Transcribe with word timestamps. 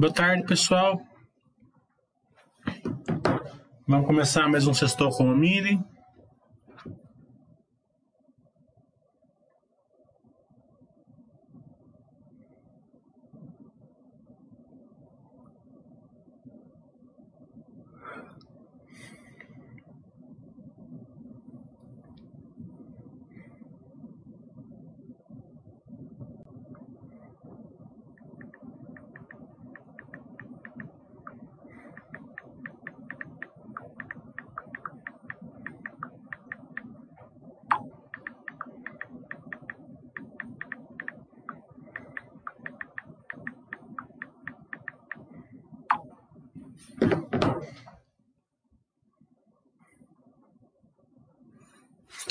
Boa 0.00 0.10
tarde, 0.10 0.44
pessoal. 0.44 0.98
Vamos 3.86 4.06
começar 4.06 4.48
mais 4.48 4.66
um 4.66 4.72
Sextou 4.72 5.10
com 5.10 5.24
o 5.24 5.36
Miri. 5.36 5.78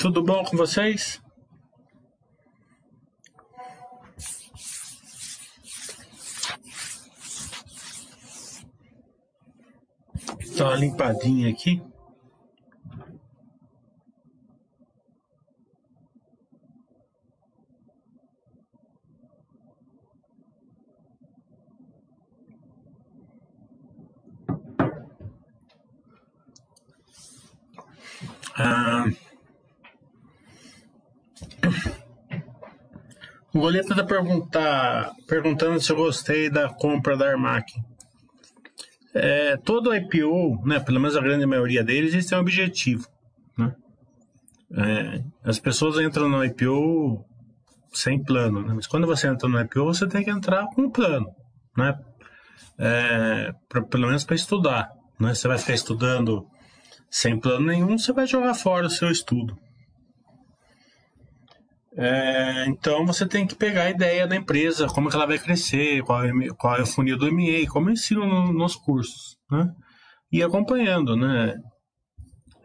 Tudo 0.00 0.22
bom 0.22 0.42
com 0.42 0.56
vocês? 0.56 1.20
Dá 10.56 10.68
uma 10.68 10.76
limpadinha 10.76 11.50
aqui. 11.50 11.82
Ah, 28.56 29.04
o 33.70 33.72
Goleta 33.72 33.92
está 33.92 34.04
perguntar, 34.04 35.12
perguntando 35.28 35.80
se 35.80 35.92
eu 35.92 35.96
gostei 35.96 36.50
da 36.50 36.68
compra 36.68 37.16
da 37.16 37.30
Armac. 37.30 37.72
É, 39.14 39.56
todo 39.58 39.94
IPO, 39.94 40.66
né, 40.66 40.80
pelo 40.80 40.98
menos 40.98 41.16
a 41.16 41.20
grande 41.20 41.46
maioria 41.46 41.84
deles, 41.84 42.12
eles 42.12 42.26
têm 42.26 42.36
um 42.36 42.40
objetivo. 42.40 43.06
Né? 43.56 43.72
É, 44.76 45.24
as 45.44 45.60
pessoas 45.60 46.00
entram 46.00 46.28
no 46.28 46.44
IPO 46.44 47.24
sem 47.92 48.22
plano, 48.22 48.60
né? 48.62 48.72
mas 48.74 48.88
quando 48.88 49.06
você 49.06 49.28
entra 49.28 49.48
no 49.48 49.60
IPO, 49.60 49.84
você 49.84 50.06
tem 50.08 50.24
que 50.24 50.30
entrar 50.30 50.66
com 50.74 50.82
um 50.82 50.90
plano, 50.90 51.26
né? 51.76 51.96
É, 52.78 53.52
pra, 53.68 53.82
pelo 53.82 54.06
menos 54.06 54.24
para 54.24 54.36
estudar. 54.36 54.88
Né? 55.18 55.34
Você 55.34 55.46
vai 55.46 55.58
ficar 55.58 55.74
estudando 55.74 56.44
sem 57.10 57.38
plano 57.38 57.66
nenhum, 57.66 57.98
você 57.98 58.12
vai 58.12 58.26
jogar 58.26 58.54
fora 58.54 58.86
o 58.86 58.90
seu 58.90 59.10
estudo. 59.10 59.56
É, 61.96 62.66
então 62.66 63.04
você 63.04 63.26
tem 63.26 63.46
que 63.46 63.54
pegar 63.54 63.84
a 63.84 63.90
ideia 63.90 64.26
da 64.26 64.36
empresa, 64.36 64.86
como 64.86 65.10
que 65.10 65.16
ela 65.16 65.26
vai 65.26 65.38
crescer, 65.38 66.02
qual 66.04 66.24
é, 66.24 66.30
qual 66.56 66.76
é 66.76 66.82
o 66.82 66.86
funil 66.86 67.18
do 67.18 67.30
MA, 67.32 67.68
como 67.68 67.88
eu 67.88 67.94
ensino 67.94 68.24
no, 68.24 68.52
nos 68.52 68.76
cursos, 68.76 69.36
né? 69.50 69.66
E 70.30 70.42
acompanhando, 70.42 71.16
né? 71.16 71.56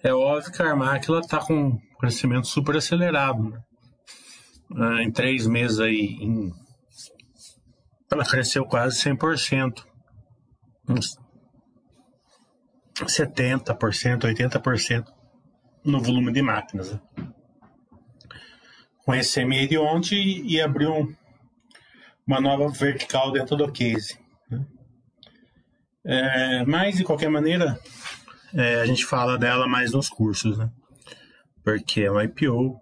É 0.03 0.13
óbvio 0.13 0.51
que 0.51 0.61
a 0.61 0.69
Armac 0.69 1.11
está 1.11 1.39
com 1.39 1.53
um 1.55 1.77
crescimento 1.99 2.45
super 2.47 2.77
acelerado, 2.77 3.41
né? 3.41 3.59
É, 4.99 5.03
em 5.03 5.11
três 5.11 5.47
meses 5.47 5.79
aí, 5.79 6.17
em... 6.21 6.51
ela 8.11 8.25
cresceu 8.25 8.65
quase 8.65 9.01
100%. 9.01 9.83
Uns 10.87 11.17
70%, 13.03 14.21
80% 14.21 15.03
no 15.83 16.01
volume 16.01 16.31
de 16.31 16.41
máquinas. 16.41 16.91
Né? 16.93 16.99
Com 19.05 19.13
esse 19.13 19.39
ontem 19.77 20.45
e 20.45 20.59
abriu 20.59 21.15
uma 22.25 22.41
nova 22.41 22.67
vertical 22.69 23.31
dentro 23.31 23.55
do 23.55 23.71
case. 23.71 24.17
Né? 24.49 24.65
É, 26.03 26.65
mas, 26.65 26.97
de 26.97 27.03
qualquer 27.03 27.29
maneira, 27.29 27.79
é, 28.53 28.81
a 28.81 28.85
gente 28.85 29.05
fala 29.05 29.37
dela 29.37 29.67
mais 29.67 29.91
nos 29.91 30.09
cursos, 30.09 30.57
né? 30.57 30.69
Porque 31.63 32.01
é 32.01 32.11
um 32.11 32.19
IPO, 32.19 32.79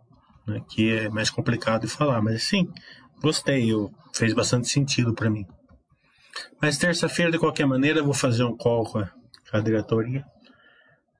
né, 0.47 0.61
que 0.69 0.91
é 0.91 1.09
mais 1.09 1.29
complicado 1.29 1.81
de 1.81 1.88
falar. 1.88 2.22
Mas, 2.22 2.44
sim, 2.44 2.72
gostei, 3.22 3.72
eu, 3.72 3.91
fez 4.13 4.34
bastante 4.34 4.69
sentido 4.69 5.13
para 5.13 5.29
mim. 5.29 5.45
Mas 6.61 6.78
terça-feira, 6.78 7.31
de 7.31 7.38
qualquer 7.38 7.66
maneira, 7.66 8.00
eu 8.00 8.05
vou 8.05 8.13
fazer 8.13 8.44
um 8.44 8.55
call 8.55 8.85
com 8.85 9.00
a 9.00 9.11
a 9.53 9.59
diretoria. 9.59 10.25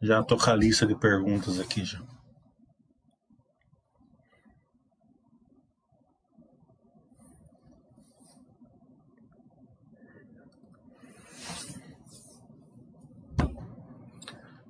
Já 0.02 0.20
estou 0.20 0.38
com 0.38 0.50
a 0.50 0.56
lista 0.56 0.88
de 0.88 0.96
perguntas 0.96 1.60
aqui 1.60 1.86
já. 1.86 2.02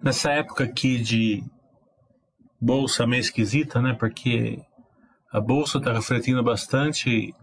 Nessa 0.04 0.32
época 0.32 0.66
aqui 0.66 0.98
de 0.98 1.42
bolsa 2.60 3.08
meio 3.08 3.22
esquisita, 3.22 3.82
né? 3.82 3.96
Porque 3.98 4.60
a 5.32 5.40
bolsa 5.40 5.78
está 5.78 5.94
refletindo 5.94 6.44
bastante 6.44 7.34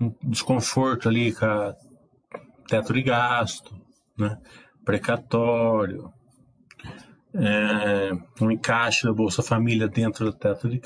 um 0.00 0.12
desconforto 0.24 1.08
ali 1.08 1.32
com 1.32 1.44
a 1.44 1.74
teto 2.66 2.92
de 2.92 3.02
gasto, 3.02 3.80
né? 4.18 4.36
precatório, 4.84 6.12
é, 7.32 8.10
um 8.40 8.50
encaixe 8.50 9.04
da 9.04 9.12
Bolsa 9.12 9.42
Família 9.42 9.86
dentro 9.86 10.24
do 10.24 10.32
teto 10.32 10.68
de, 10.68 10.80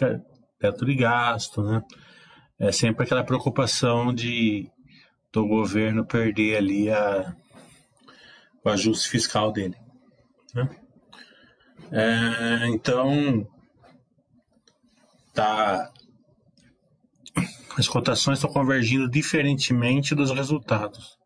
teto 0.58 0.84
de 0.84 0.94
gasto, 0.94 1.62
né? 1.62 1.82
É 2.58 2.70
sempre 2.70 3.04
aquela 3.04 3.24
preocupação 3.24 4.12
de 4.12 4.70
do 5.32 5.46
governo 5.46 6.04
perder 6.04 6.58
ali 6.58 6.90
a, 6.90 7.34
o 8.62 8.68
ajuste 8.68 9.08
fiscal 9.08 9.50
dele. 9.50 9.81
Né? 10.54 10.68
É, 11.90 12.68
então, 12.68 13.46
tá, 15.34 15.90
as 17.76 17.88
cotações 17.88 18.38
estão 18.38 18.52
convergindo 18.52 19.08
diferentemente 19.08 20.14
dos 20.14 20.30
resultados 20.30 21.18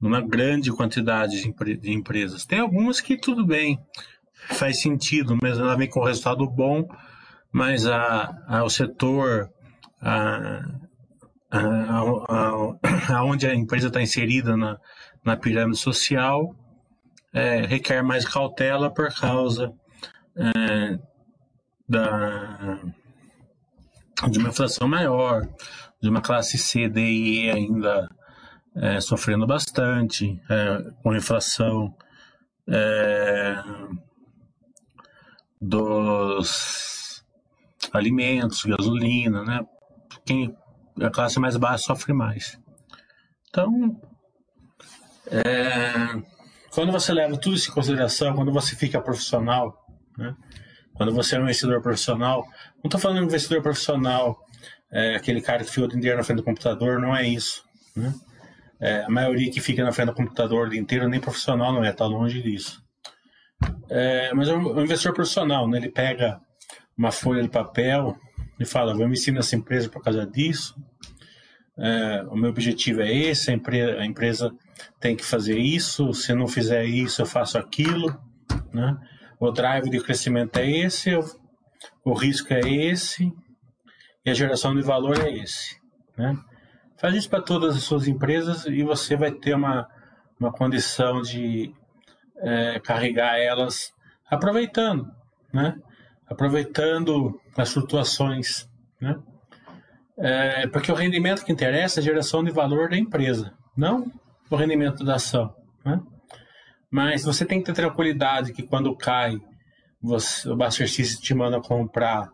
numa 0.00 0.20
grande 0.20 0.70
quantidade 0.70 1.40
de, 1.40 1.48
empre 1.48 1.76
de 1.76 1.92
empresas. 1.92 2.44
Tem 2.44 2.60
algumas 2.60 3.00
que 3.00 3.16
tudo 3.16 3.44
bem, 3.44 3.78
faz 4.32 4.80
sentido, 4.80 5.36
mas 5.42 5.58
ela 5.58 5.76
vem 5.76 5.88
com 5.88 6.04
resultado 6.04 6.48
bom, 6.48 6.86
mas 7.52 7.86
a, 7.86 8.32
a, 8.46 8.62
o 8.62 8.70
setor 8.70 9.50
a, 10.00 10.62
aonde 13.08 13.46
a, 13.46 13.50
a, 13.50 13.54
empresa 13.54 13.88
está 13.88 14.00
inserida 14.00 14.56
na, 14.56 14.78
na 15.24 15.36
pirâmide 15.36 15.78
social 15.78 16.54
é, 17.32 17.62
requer 17.66 18.02
mais 18.02 18.26
cautela 18.26 18.92
por 18.92 19.12
causa 19.14 19.72
é, 20.36 20.98
da, 21.88 22.80
de 24.30 24.38
uma 24.38 24.48
inflação 24.48 24.88
maior, 24.88 25.48
de 26.00 26.08
uma 26.08 26.20
classe 26.20 26.58
C, 26.58 26.88
D 26.88 27.00
e 27.00 27.46
E 27.46 27.50
ainda 27.50 28.08
é, 28.76 29.00
sofrendo 29.00 29.46
bastante, 29.46 30.40
é, 30.48 30.90
com 31.02 31.14
inflação 31.14 31.94
é, 32.68 33.56
dos 35.60 37.24
alimentos, 37.92 38.64
gasolina, 38.64 39.42
né? 39.44 39.66
Quem 40.24 40.54
a 41.00 41.10
classe 41.10 41.38
mais 41.38 41.56
baixa 41.56 41.84
sofre 41.84 42.12
mais. 42.12 42.58
Então, 43.48 44.00
é, 45.30 46.22
quando 46.78 46.92
você 46.92 47.12
leva 47.12 47.36
tudo 47.36 47.56
isso 47.56 47.72
em 47.72 47.74
consideração, 47.74 48.36
quando 48.36 48.52
você 48.52 48.76
fica 48.76 49.00
profissional, 49.00 49.84
né? 50.16 50.32
quando 50.94 51.12
você 51.12 51.34
é 51.34 51.40
um 51.40 51.42
investidor 51.42 51.82
profissional, 51.82 52.46
não 52.76 52.82
estou 52.84 53.00
falando 53.00 53.16
de 53.16 53.24
um 53.24 53.26
investidor 53.26 53.60
profissional, 53.60 54.38
é, 54.92 55.16
aquele 55.16 55.40
cara 55.40 55.64
que 55.64 55.70
fica 55.72 55.86
o 55.86 55.88
dia 55.88 55.98
inteiro 55.98 56.16
na 56.16 56.22
frente 56.22 56.36
do 56.36 56.44
computador, 56.44 57.00
não 57.00 57.16
é 57.16 57.26
isso. 57.26 57.64
Né? 57.96 58.14
É, 58.80 59.02
a 59.02 59.10
maioria 59.10 59.50
que 59.50 59.60
fica 59.60 59.82
na 59.82 59.90
frente 59.90 60.10
do 60.10 60.14
computador 60.14 60.68
o 60.68 60.70
dia 60.70 60.78
inteiro 60.78 61.08
nem 61.08 61.18
profissional 61.18 61.72
não 61.72 61.84
é, 61.84 61.90
está 61.90 62.06
longe 62.06 62.40
disso. 62.40 62.80
É, 63.90 64.32
mas 64.32 64.48
é 64.48 64.54
um 64.54 64.80
investidor 64.80 65.14
profissional, 65.14 65.68
né? 65.68 65.78
ele 65.78 65.88
pega 65.88 66.40
uma 66.96 67.10
folha 67.10 67.42
de 67.42 67.48
papel 67.48 68.16
e 68.60 68.64
fala: 68.64 68.94
Vou 68.94 69.04
investir 69.04 69.34
nessa 69.34 69.56
empresa 69.56 69.88
por 69.88 70.00
causa 70.00 70.24
disso, 70.24 70.76
é, 71.78 72.24
o 72.28 72.36
meu 72.36 72.50
objetivo 72.50 73.00
é 73.00 73.12
esse, 73.12 73.52
a, 73.52 73.54
a, 73.54 74.04
empresa 74.04 74.52
tem 74.98 75.14
que 75.14 75.24
fazer 75.24 75.58
isso, 75.58 76.12
se 76.12 76.34
não 76.34 76.48
fizer 76.48 76.84
isso, 76.84 77.22
eu 77.22 77.26
faço 77.26 77.56
aquilo, 77.56 78.18
né? 78.72 78.96
O 79.38 79.52
drive 79.52 79.88
de 79.88 80.00
crescimento 80.00 80.56
é 80.56 80.68
esse, 80.68 81.10
o 82.04 82.12
risco 82.12 82.52
é 82.52 82.60
esse 82.60 83.32
e 84.26 84.30
a 84.30 84.34
geração 84.34 84.74
de 84.74 84.82
valor 84.82 85.20
é 85.20 85.32
esse, 85.32 85.76
né? 86.16 86.36
Faz 86.96 87.14
isso 87.14 87.30
para 87.30 87.42
todas 87.42 87.76
as 87.76 87.84
suas 87.84 88.08
empresas 88.08 88.66
e 88.66 88.82
você 88.82 89.16
vai 89.16 89.30
ter 89.30 89.54
uma, 89.54 89.88
uma 90.40 90.50
condição 90.50 91.22
de 91.22 91.72
é, 92.38 92.80
carregar 92.80 93.38
elas 93.38 93.92
aproveitando, 94.28 95.08
né? 95.54 95.76
Aproveitando 96.26 97.40
as 97.56 97.72
flutuações, 97.72 98.68
né? 99.00 99.16
É, 100.20 100.66
porque 100.66 100.90
o 100.90 100.94
rendimento 100.94 101.44
que 101.44 101.52
interessa 101.52 102.00
é 102.00 102.02
a 102.02 102.04
geração 102.04 102.42
de 102.42 102.50
valor 102.50 102.88
da 102.90 102.96
empresa, 102.96 103.54
não 103.76 104.10
o 104.50 104.56
rendimento 104.56 105.04
da 105.04 105.14
ação. 105.14 105.54
Né? 105.84 106.00
Mas 106.90 107.24
você 107.24 107.44
tem 107.44 107.60
que 107.60 107.66
ter 107.66 107.74
tranquilidade 107.74 108.52
que 108.52 108.62
quando 108.62 108.94
cai, 108.96 109.38
você, 110.00 110.48
o 110.48 110.56
Buster 110.56 110.88
te 110.88 111.34
manda 111.34 111.60
comprar 111.60 112.30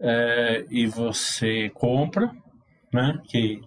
é, 0.00 0.64
e 0.70 0.86
você 0.86 1.70
compra, 1.70 2.30
né? 2.92 3.20
Que, 3.28 3.60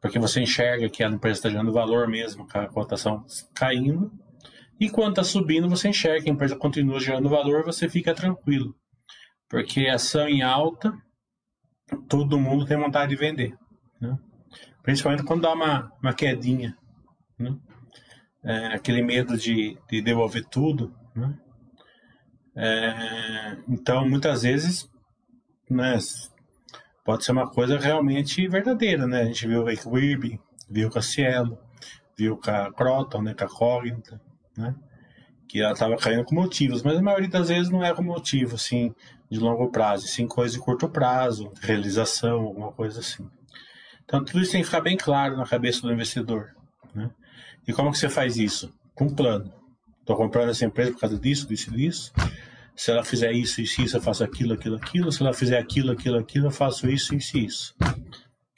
porque 0.00 0.18
você 0.18 0.40
enxerga 0.40 0.88
que 0.88 1.02
a 1.02 1.08
empresa 1.08 1.38
está 1.38 1.50
gerando 1.50 1.72
valor 1.72 2.08
mesmo, 2.08 2.46
com 2.46 2.58
a 2.58 2.68
cotação 2.68 3.24
caindo. 3.54 4.12
E 4.78 4.90
quando 4.90 5.10
está 5.10 5.24
subindo, 5.24 5.68
você 5.68 5.88
enxerga 5.88 6.22
que 6.24 6.30
a 6.30 6.32
empresa 6.32 6.56
continua 6.56 7.00
gerando 7.00 7.28
valor, 7.28 7.64
você 7.64 7.88
fica 7.88 8.14
tranquilo. 8.14 8.74
Porque 9.48 9.88
ação 9.88 10.28
em 10.28 10.42
alta 10.42 10.92
todo 12.08 12.38
mundo 12.38 12.66
tem 12.66 12.76
vontade 12.76 13.10
de 13.10 13.16
vender. 13.16 13.56
Né? 14.00 14.18
Principalmente 14.82 15.24
quando 15.24 15.42
dá 15.42 15.52
uma, 15.52 15.92
uma 16.02 16.12
quedinha. 16.12 16.76
Né? 17.38 17.56
É, 18.44 18.66
aquele 18.74 19.02
medo 19.02 19.36
de, 19.36 19.76
de 19.88 20.00
devolver 20.02 20.44
tudo. 20.44 20.94
Né? 21.14 21.38
É, 22.56 23.58
então, 23.68 24.08
muitas 24.08 24.42
vezes, 24.42 24.88
né, 25.68 25.98
pode 27.04 27.24
ser 27.24 27.32
uma 27.32 27.50
coisa 27.50 27.78
realmente 27.78 28.46
verdadeira. 28.48 29.06
Né? 29.06 29.22
A 29.22 29.24
gente 29.26 29.46
viu 29.46 29.66
a 29.66 29.72
Irby, 29.72 30.40
viu 30.68 30.90
com 30.90 30.98
a 30.98 31.02
Cielo, 31.02 31.58
viu 32.16 32.36
com 32.36 32.50
a 32.50 32.72
Croton, 32.72 33.22
né, 33.22 33.34
com 33.34 33.44
a 33.44 33.48
Cognita, 33.48 34.20
né? 34.56 34.74
que 35.48 35.60
ela 35.60 35.72
estava 35.72 35.96
caindo 35.96 36.24
com 36.24 36.34
motivos, 36.34 36.82
mas 36.82 36.98
a 36.98 37.02
maioria 37.02 37.28
das 37.28 37.48
vezes 37.48 37.70
não 37.70 37.84
é 37.84 37.94
com 37.94 38.02
motivo, 38.02 38.56
assim, 38.56 38.92
de 39.30 39.38
longo 39.38 39.70
prazo, 39.70 40.06
sim 40.06 40.26
coisa 40.26 40.54
de 40.54 40.60
curto 40.60 40.88
prazo, 40.88 41.52
realização, 41.60 42.40
alguma 42.40 42.72
coisa 42.72 43.00
assim. 43.00 43.28
Então 44.04 44.24
tudo 44.24 44.40
isso 44.40 44.52
tem 44.52 44.60
que 44.60 44.66
ficar 44.66 44.80
bem 44.80 44.96
claro 44.96 45.36
na 45.36 45.44
cabeça 45.44 45.82
do 45.82 45.92
investidor. 45.92 46.50
Né? 46.94 47.10
E 47.66 47.72
como 47.72 47.90
que 47.90 47.98
você 47.98 48.08
faz 48.08 48.36
isso? 48.36 48.72
Com 48.94 49.06
um 49.06 49.14
plano. 49.14 49.52
Estou 50.00 50.16
comprando 50.16 50.50
essa 50.50 50.64
empresa 50.64 50.92
por 50.92 51.00
causa 51.00 51.18
disso, 51.18 51.48
disso 51.48 51.70
e 51.74 51.76
disso. 51.76 52.12
Se 52.76 52.90
ela 52.90 53.02
fizer 53.02 53.32
isso, 53.32 53.60
isso, 53.60 53.82
isso, 53.82 53.96
eu 53.96 54.00
faço 54.00 54.22
aquilo, 54.22 54.54
aquilo, 54.54 54.76
aquilo. 54.76 55.10
Se 55.10 55.22
ela 55.22 55.32
fizer 55.32 55.58
aquilo, 55.58 55.90
aquilo, 55.90 56.18
aquilo, 56.18 56.46
eu 56.46 56.50
faço 56.50 56.88
isso, 56.88 57.14
isso, 57.14 57.36
isso. 57.36 57.74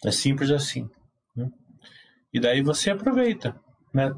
É 0.04 0.10
simples 0.10 0.50
assim. 0.50 0.90
Né? 1.34 1.48
E 2.34 2.38
daí 2.38 2.60
você 2.60 2.90
aproveita. 2.90 3.58
Né? 3.94 4.12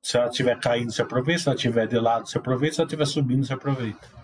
Se 0.00 0.16
ela 0.16 0.28
estiver 0.28 0.58
caindo, 0.60 0.92
você 0.92 1.02
aproveita. 1.02 1.40
Se 1.40 1.48
ela 1.48 1.56
estiver 1.56 1.88
de 1.88 1.98
lado, 1.98 2.28
você 2.28 2.38
aproveita. 2.38 2.76
Se 2.76 2.80
ela 2.82 2.86
estiver 2.86 3.06
subindo, 3.06 3.44
você 3.44 3.54
aproveita. 3.54 4.17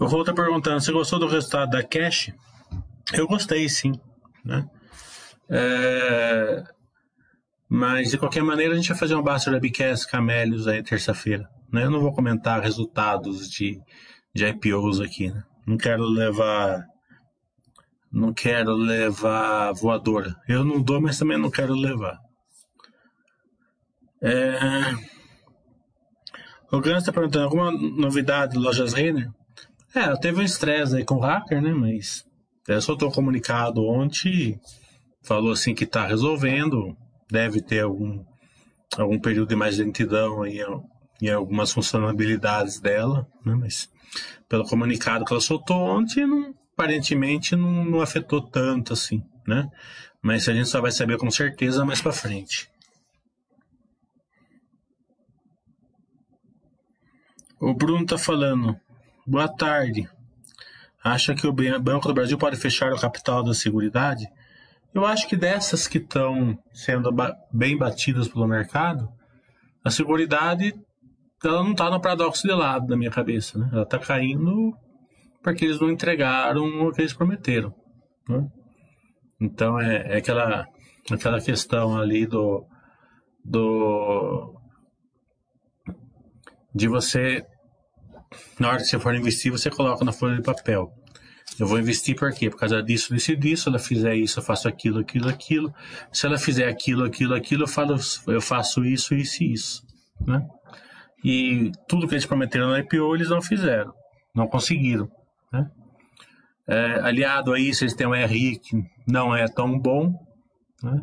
O 0.00 0.06
Rô 0.06 0.22
está 0.22 0.32
perguntando, 0.32 0.80
você 0.80 0.90
gostou 0.90 1.18
do 1.18 1.26
resultado 1.26 1.72
da 1.72 1.82
Cash? 1.82 2.32
Eu 3.12 3.28
gostei, 3.28 3.68
sim. 3.68 3.92
Né? 4.42 4.66
É... 5.50 6.64
Mas, 7.68 8.10
de 8.10 8.16
qualquer 8.16 8.42
maneira, 8.42 8.72
a 8.72 8.76
gente 8.76 8.88
vai 8.88 8.96
fazer 8.96 9.14
um 9.14 9.22
Basta 9.22 9.50
Webcast 9.50 10.08
Camélios 10.08 10.66
aí 10.66 10.82
terça-feira. 10.82 11.46
Né? 11.70 11.84
Eu 11.84 11.90
não 11.90 12.00
vou 12.00 12.14
comentar 12.14 12.62
resultados 12.62 13.50
de, 13.50 13.78
de 14.34 14.46
IPOs 14.46 15.00
aqui. 15.00 15.30
Né? 15.30 15.44
Não 15.66 15.76
quero 15.76 16.04
levar... 16.04 16.82
Não 18.10 18.32
quero 18.32 18.72
levar 18.72 19.72
voadora. 19.72 20.34
Eu 20.48 20.64
não 20.64 20.80
dou, 20.80 20.98
mas 20.98 21.18
também 21.18 21.36
não 21.36 21.50
quero 21.50 21.74
levar. 21.74 22.18
É... 24.22 24.94
O 26.72 26.80
Gans 26.80 27.00
está 27.00 27.12
perguntando, 27.12 27.44
alguma 27.44 27.70
novidade 27.70 28.54
de 28.54 28.58
lojas 28.58 28.94
Renner? 28.94 29.30
É, 29.94 30.16
teve 30.16 30.40
um 30.40 30.44
estresse 30.44 30.96
aí 30.96 31.04
com 31.04 31.16
o 31.16 31.20
hacker, 31.20 31.60
né? 31.60 31.72
Mas 31.72 32.24
é, 32.68 32.80
soltou 32.80 33.08
um 33.08 33.12
comunicado 33.12 33.84
ontem, 33.84 34.60
falou 35.22 35.52
assim 35.52 35.74
que 35.74 35.84
está 35.84 36.06
resolvendo, 36.06 36.96
deve 37.30 37.60
ter 37.60 37.80
algum, 37.80 38.24
algum 38.96 39.18
período 39.18 39.48
de 39.48 39.56
mais 39.56 39.78
lentidão 39.78 40.42
aí 40.42 40.60
em 41.20 41.30
algumas 41.30 41.72
funcionalidades 41.72 42.78
dela, 42.78 43.26
né? 43.44 43.54
Mas 43.54 43.90
pelo 44.48 44.64
comunicado 44.64 45.24
que 45.24 45.32
ela 45.32 45.40
soltou 45.40 45.76
ontem, 45.76 46.26
não, 46.26 46.54
aparentemente 46.72 47.56
não, 47.56 47.84
não 47.84 48.00
afetou 48.00 48.40
tanto 48.40 48.92
assim, 48.92 49.22
né? 49.46 49.68
Mas 50.22 50.48
a 50.48 50.52
gente 50.52 50.68
só 50.68 50.80
vai 50.80 50.92
saber 50.92 51.18
com 51.18 51.30
certeza 51.30 51.84
mais 51.84 52.00
para 52.00 52.12
frente. 52.12 52.70
O 57.58 57.74
Bruno 57.74 58.06
tá 58.06 58.16
falando, 58.16 58.78
Boa 59.26 59.48
tarde. 59.48 60.08
Acha 61.04 61.34
que 61.34 61.46
o 61.46 61.52
Banco 61.52 62.08
do 62.08 62.14
Brasil 62.14 62.38
pode 62.38 62.56
fechar 62.56 62.92
o 62.92 63.00
capital 63.00 63.42
da 63.42 63.54
Seguridade? 63.54 64.26
Eu 64.94 65.04
acho 65.04 65.28
que 65.28 65.36
dessas 65.36 65.86
que 65.86 65.98
estão 65.98 66.58
sendo 66.72 67.10
bem 67.52 67.76
batidas 67.76 68.28
pelo 68.28 68.46
mercado, 68.46 69.08
a 69.84 69.90
Seguridade 69.90 70.74
ela 71.44 71.62
não 71.62 71.72
está 71.72 71.90
no 71.90 72.00
paradoxo 72.00 72.46
de 72.46 72.52
lado 72.52 72.86
da 72.86 72.96
minha 72.96 73.10
cabeça. 73.10 73.58
Né? 73.58 73.68
Ela 73.72 73.82
está 73.82 73.98
caindo 73.98 74.74
porque 75.42 75.64
eles 75.64 75.80
não 75.80 75.90
entregaram 75.90 76.64
o 76.86 76.92
que 76.92 77.00
eles 77.00 77.14
prometeram. 77.14 77.74
Né? 78.28 78.46
Então 79.40 79.80
é, 79.80 80.14
é, 80.14 80.16
aquela, 80.16 80.66
aquela 81.10 81.40
questão 81.40 81.98
ali 81.98 82.26
do, 82.26 82.66
do 83.44 84.54
de 86.74 86.88
você 86.88 87.46
na 88.58 88.68
hora 88.68 88.78
que 88.78 88.84
você 88.84 88.98
for 88.98 89.14
investir, 89.14 89.50
você 89.50 89.70
coloca 89.70 90.04
na 90.04 90.12
folha 90.12 90.36
de 90.36 90.42
papel. 90.42 90.92
Eu 91.58 91.66
vou 91.66 91.78
investir 91.78 92.16
por 92.16 92.32
quê? 92.32 92.48
Por 92.48 92.58
causa 92.58 92.82
disso, 92.82 93.12
disso 93.14 93.36
disso. 93.36 93.64
Se 93.64 93.68
ela 93.68 93.78
fizer 93.78 94.14
isso, 94.14 94.38
eu 94.38 94.42
faço 94.42 94.68
aquilo, 94.68 95.00
aquilo, 95.00 95.28
aquilo. 95.28 95.74
Se 96.12 96.26
ela 96.26 96.38
fizer 96.38 96.68
aquilo, 96.68 97.04
aquilo, 97.04 97.34
aquilo, 97.34 97.64
eu, 97.64 97.68
falo, 97.68 97.96
eu 98.28 98.40
faço 98.40 98.84
isso, 98.84 99.14
isso 99.14 99.42
e 99.42 99.52
isso. 99.52 99.82
Né? 100.26 100.46
E 101.24 101.72
tudo 101.88 102.06
que 102.06 102.14
eles 102.14 102.24
prometeram 102.24 102.68
no 102.68 102.78
IPO, 102.78 103.14
eles 103.14 103.28
não 103.28 103.42
fizeram. 103.42 103.92
Não 104.34 104.46
conseguiram. 104.46 105.10
Né? 105.52 105.70
É, 106.68 107.00
aliado 107.00 107.52
a 107.52 107.58
isso, 107.58 107.84
eles 107.84 107.94
têm 107.94 108.06
um 108.06 108.14
RI 108.14 108.58
que 108.58 108.82
não 109.06 109.34
é 109.34 109.46
tão 109.48 109.78
bom. 109.78 110.14
Né? 110.82 111.00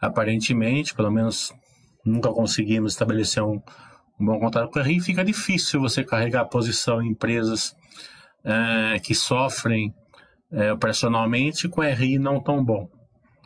Aparentemente, 0.00 0.94
pelo 0.94 1.10
menos 1.10 1.52
nunca 2.04 2.30
conseguimos 2.30 2.92
estabelecer 2.92 3.42
um 3.42 3.60
bom 4.24 4.38
contato 4.38 4.70
com 4.70 4.78
o 4.78 4.82
RI, 4.82 5.00
fica 5.00 5.24
difícil 5.24 5.80
você 5.80 6.04
carregar 6.04 6.42
a 6.42 6.46
posição 6.46 7.02
em 7.02 7.10
empresas 7.10 7.74
é, 8.44 8.98
que 8.98 9.14
sofrem 9.14 9.94
é, 10.52 10.72
operacionalmente 10.72 11.68
com 11.68 11.82
RI 11.82 12.18
não 12.18 12.40
tão 12.40 12.64
bom. 12.64 12.88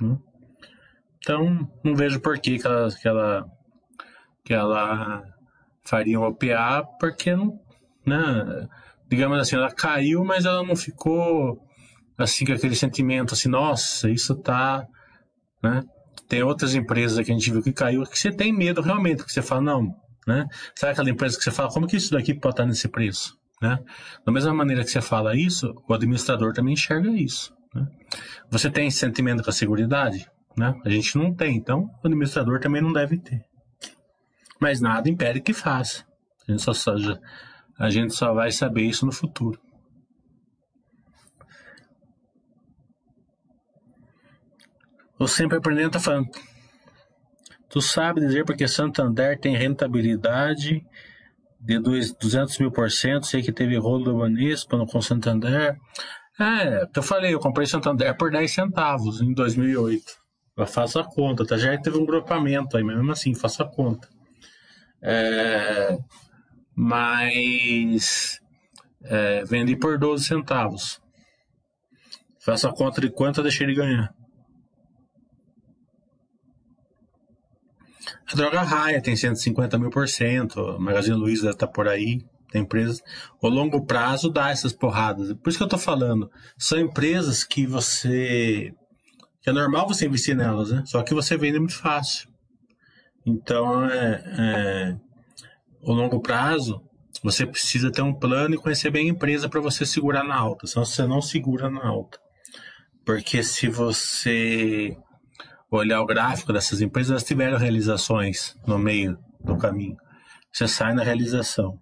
Né? 0.00 0.16
Então, 1.18 1.68
não 1.84 1.94
vejo 1.94 2.20
por 2.20 2.38
que, 2.38 2.58
que, 2.58 2.66
ela, 2.66 2.88
que, 2.90 3.08
ela, 3.08 3.44
que 4.44 4.54
ela 4.54 5.22
faria 5.84 6.18
um 6.18 6.24
OPA, 6.24 6.86
porque 6.98 7.34
não, 7.34 7.58
né, 8.06 8.68
digamos 9.08 9.38
assim, 9.38 9.56
ela 9.56 9.70
caiu, 9.70 10.24
mas 10.24 10.44
ela 10.44 10.62
não 10.62 10.76
ficou 10.76 11.62
assim 12.16 12.44
com 12.44 12.52
aquele 12.52 12.74
sentimento 12.74 13.34
assim, 13.34 13.48
nossa, 13.48 14.10
isso 14.10 14.34
tá, 14.36 14.86
né? 15.62 15.82
Tem 16.28 16.42
outras 16.42 16.74
empresas 16.74 17.24
que 17.24 17.32
a 17.32 17.34
gente 17.34 17.50
viu 17.50 17.62
que 17.62 17.72
caiu 17.72 18.02
que 18.04 18.18
você 18.18 18.30
tem 18.30 18.52
medo 18.52 18.82
realmente, 18.82 19.24
que 19.24 19.32
você 19.32 19.40
fala, 19.40 19.62
não, 19.62 19.94
né? 20.28 20.46
Sabe 20.76 20.92
aquela 20.92 21.08
empresa 21.08 21.38
que 21.38 21.42
você 21.42 21.50
fala, 21.50 21.70
como 21.70 21.86
que 21.86 21.96
isso 21.96 22.12
daqui 22.12 22.34
pode 22.34 22.52
estar 22.52 22.66
nesse 22.66 22.86
preço? 22.86 23.34
Né? 23.62 23.78
Da 24.26 24.30
mesma 24.30 24.52
maneira 24.52 24.84
que 24.84 24.90
você 24.90 25.00
fala 25.00 25.34
isso, 25.34 25.74
o 25.88 25.94
administrador 25.94 26.52
também 26.52 26.74
enxerga 26.74 27.08
isso. 27.08 27.50
Né? 27.74 27.88
Você 28.50 28.70
tem 28.70 28.90
sentimento 28.90 29.42
com 29.42 29.48
a 29.48 29.52
segurança? 29.52 30.30
Né? 30.54 30.74
A 30.84 30.90
gente 30.90 31.16
não 31.16 31.34
tem, 31.34 31.56
então 31.56 31.90
o 32.04 32.06
administrador 32.06 32.60
também 32.60 32.82
não 32.82 32.92
deve 32.92 33.16
ter. 33.16 33.42
Mas 34.60 34.82
nada 34.82 35.08
impede 35.08 35.40
que 35.40 35.54
faça. 35.54 36.04
A 36.46 36.52
gente 36.52 36.62
só, 36.62 36.74
só, 36.74 36.92
a 37.78 37.88
gente 37.88 38.12
só 38.12 38.34
vai 38.34 38.52
saber 38.52 38.82
isso 38.82 39.06
no 39.06 39.12
futuro. 39.12 39.58
O 45.18 45.26
Sempre 45.26 45.56
Aprendendo 45.56 45.86
está 45.86 46.00
falando. 46.00 46.28
Tu 47.68 47.80
sabe 47.82 48.20
dizer 48.20 48.44
porque 48.44 48.66
Santander 48.66 49.38
tem 49.38 49.56
rentabilidade 49.56 50.82
de 51.60 51.78
200 51.78 52.58
mil 52.58 52.70
por 52.70 52.90
cento, 52.90 53.26
sei 53.26 53.42
que 53.42 53.52
teve 53.52 53.76
rolo 53.76 54.04
do 54.04 54.18
Banespa 54.18 54.86
com 54.86 55.02
Santander. 55.02 55.76
É, 56.40 56.88
eu 56.94 57.02
falei, 57.02 57.34
eu 57.34 57.40
comprei 57.40 57.66
Santander 57.66 58.16
por 58.16 58.30
10 58.30 58.50
centavos 58.50 59.20
em 59.20 59.34
2008. 59.34 60.04
Eu 60.56 60.66
faço 60.66 60.98
a 60.98 61.04
conta, 61.04 61.44
tá? 61.44 61.56
Já 61.56 61.76
teve 61.78 61.98
um 61.98 62.06
grupamento 62.06 62.76
aí, 62.76 62.82
mas 62.82 62.96
mesmo 62.96 63.12
assim, 63.12 63.34
faço 63.34 63.62
a 63.62 63.68
conta. 63.68 64.08
É, 65.02 65.96
mas 66.74 68.40
é, 69.04 69.44
vendi 69.44 69.76
por 69.76 69.98
12 69.98 70.24
centavos. 70.24 71.00
Faço 72.40 72.68
a 72.68 72.72
conta 72.72 73.00
de 73.00 73.10
quanto 73.10 73.38
eu 73.38 73.44
deixei 73.44 73.66
de 73.66 73.74
ganhar. 73.74 74.14
A 78.30 78.36
droga 78.36 78.60
raia 78.60 79.00
tem 79.00 79.16
150 79.16 79.78
mil 79.78 79.90
por 79.90 80.06
cento, 80.06 80.60
a 80.60 80.78
Magazine 80.78 81.16
Luiza 81.16 81.50
está 81.50 81.66
por 81.66 81.88
aí, 81.88 82.22
tem 82.50 82.62
empresas. 82.62 83.02
O 83.40 83.48
longo 83.48 83.86
prazo 83.86 84.30
dá 84.30 84.50
essas 84.50 84.72
porradas. 84.72 85.32
Por 85.34 85.48
isso 85.48 85.58
que 85.58 85.62
eu 85.62 85.66
estou 85.66 85.78
falando. 85.78 86.30
São 86.56 86.78
empresas 86.78 87.42
que 87.42 87.66
você. 87.66 88.72
que 89.40 89.48
é 89.48 89.52
normal 89.52 89.88
você 89.88 90.06
investir 90.06 90.36
nelas, 90.36 90.70
né? 90.70 90.82
Só 90.86 91.02
que 91.02 91.14
você 91.14 91.36
vende 91.36 91.58
muito 91.58 91.76
fácil. 91.76 92.28
Então, 93.24 93.84
é, 93.84 94.22
é, 94.38 94.96
o 95.82 95.92
longo 95.92 96.20
prazo, 96.20 96.82
você 97.22 97.46
precisa 97.46 97.90
ter 97.90 98.02
um 98.02 98.14
plano 98.14 98.54
e 98.54 98.58
conhecer 98.58 98.90
bem 98.90 99.08
a 99.08 99.12
empresa 99.12 99.48
para 99.48 99.60
você 99.60 99.86
segurar 99.86 100.24
na 100.24 100.36
alta. 100.36 100.66
Senão 100.66 100.84
você 100.84 101.06
não 101.06 101.22
segura 101.22 101.70
na 101.70 101.86
alta. 101.86 102.18
Porque 103.04 103.42
se 103.42 103.68
você 103.68 104.96
olhar 105.70 106.00
o 106.00 106.06
gráfico 106.06 106.52
dessas 106.52 106.80
empresas, 106.80 107.10
elas 107.10 107.24
tiveram 107.24 107.58
realizações 107.58 108.54
no 108.66 108.78
meio 108.78 109.18
do 109.40 109.56
caminho. 109.56 109.96
Você 110.52 110.66
sai 110.66 110.94
na 110.94 111.02
realização. 111.02 111.78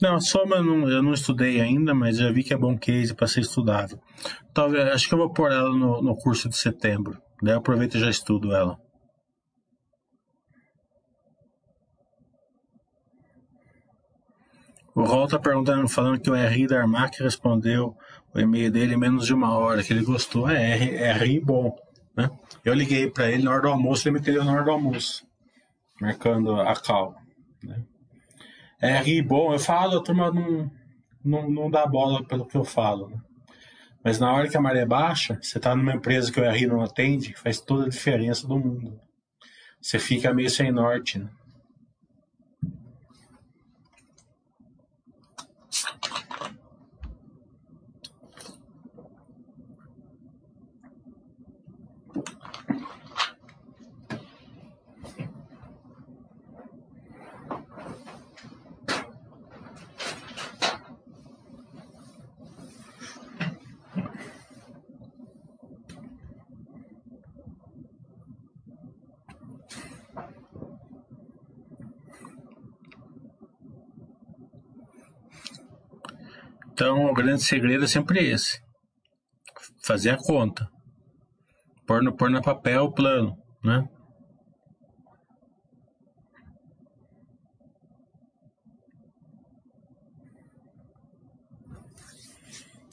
Não, 0.00 0.16
a 0.16 0.20
Soma 0.20 0.56
eu 0.56 0.64
não, 0.64 0.90
eu 0.90 1.02
não 1.02 1.12
estudei 1.12 1.60
ainda, 1.60 1.94
mas 1.94 2.18
já 2.18 2.30
vi 2.32 2.42
que 2.42 2.52
é 2.52 2.56
bom 2.56 2.76
case 2.76 3.14
para 3.14 3.28
ser 3.28 3.40
estudável. 3.40 3.98
Talvez, 4.52 4.88
acho 4.88 5.08
que 5.08 5.14
eu 5.14 5.18
vou 5.18 5.32
pôr 5.32 5.52
ela 5.52 5.70
no, 5.70 6.02
no 6.02 6.16
curso 6.16 6.48
de 6.48 6.56
setembro. 6.56 7.16
Daí 7.42 7.54
eu 7.54 7.58
aproveito 7.58 7.94
e 7.94 8.00
já 8.00 8.10
estudo 8.10 8.52
ela. 8.52 8.76
O 14.94 15.02
Rol 15.02 15.26
tá 15.26 15.38
perguntando, 15.38 15.88
falando 15.88 16.20
que 16.20 16.30
o 16.30 16.34
RI 16.34 16.68
da 16.68 16.80
Armac 16.80 17.20
respondeu 17.20 17.96
o 18.32 18.38
e-mail 18.38 18.70
dele 18.70 18.94
em 18.94 18.98
menos 18.98 19.26
de 19.26 19.34
uma 19.34 19.56
hora, 19.56 19.82
que 19.82 19.92
ele 19.92 20.04
gostou. 20.04 20.48
É, 20.48 20.74
RI, 20.76 21.12
RI 21.24 21.40
bom. 21.40 21.74
Né? 22.16 22.30
Eu 22.64 22.74
liguei 22.74 23.10
para 23.10 23.30
ele 23.30 23.42
na 23.42 23.50
hora 23.50 23.62
do 23.62 23.68
almoço, 23.68 24.06
ele 24.06 24.14
me 24.14 24.20
atendeu 24.20 24.44
na 24.44 24.52
hora 24.52 24.64
do 24.64 24.70
almoço, 24.70 25.26
marcando 26.00 26.60
a 26.60 26.74
cal. 26.74 27.16
Né? 27.62 27.82
É 28.80 29.02
eu 29.02 29.58
falo, 29.58 29.98
a 29.98 30.02
turma 30.02 30.30
não, 30.30 30.70
não, 31.24 31.50
não 31.50 31.70
dá 31.70 31.86
bola 31.86 32.24
pelo 32.24 32.46
que 32.46 32.56
eu 32.56 32.64
falo. 32.64 33.08
Né? 33.08 33.16
Mas 34.04 34.18
na 34.18 34.32
hora 34.32 34.48
que 34.48 34.56
a 34.56 34.60
maré 34.60 34.84
baixa, 34.84 35.38
você 35.40 35.56
está 35.56 35.74
numa 35.74 35.94
empresa 35.94 36.30
que 36.30 36.38
o 36.38 36.50
RI 36.50 36.66
não 36.66 36.82
atende, 36.82 37.34
faz 37.34 37.60
toda 37.60 37.86
a 37.86 37.88
diferença 37.88 38.46
do 38.46 38.58
mundo. 38.58 39.00
Você 39.80 39.98
fica 39.98 40.34
meio 40.34 40.50
sem 40.50 40.70
norte. 40.70 41.18
Né? 41.18 41.28
Então, 76.74 77.06
o 77.06 77.14
grande 77.14 77.44
segredo 77.44 77.84
é 77.84 77.86
sempre 77.86 78.18
esse: 78.18 78.60
fazer 79.84 80.10
a 80.10 80.16
conta, 80.16 80.68
pôr 81.86 82.02
no, 82.02 82.12
pôr 82.12 82.28
no 82.28 82.42
papel 82.42 82.86
o 82.86 82.92
plano, 82.92 83.36
né? 83.62 83.88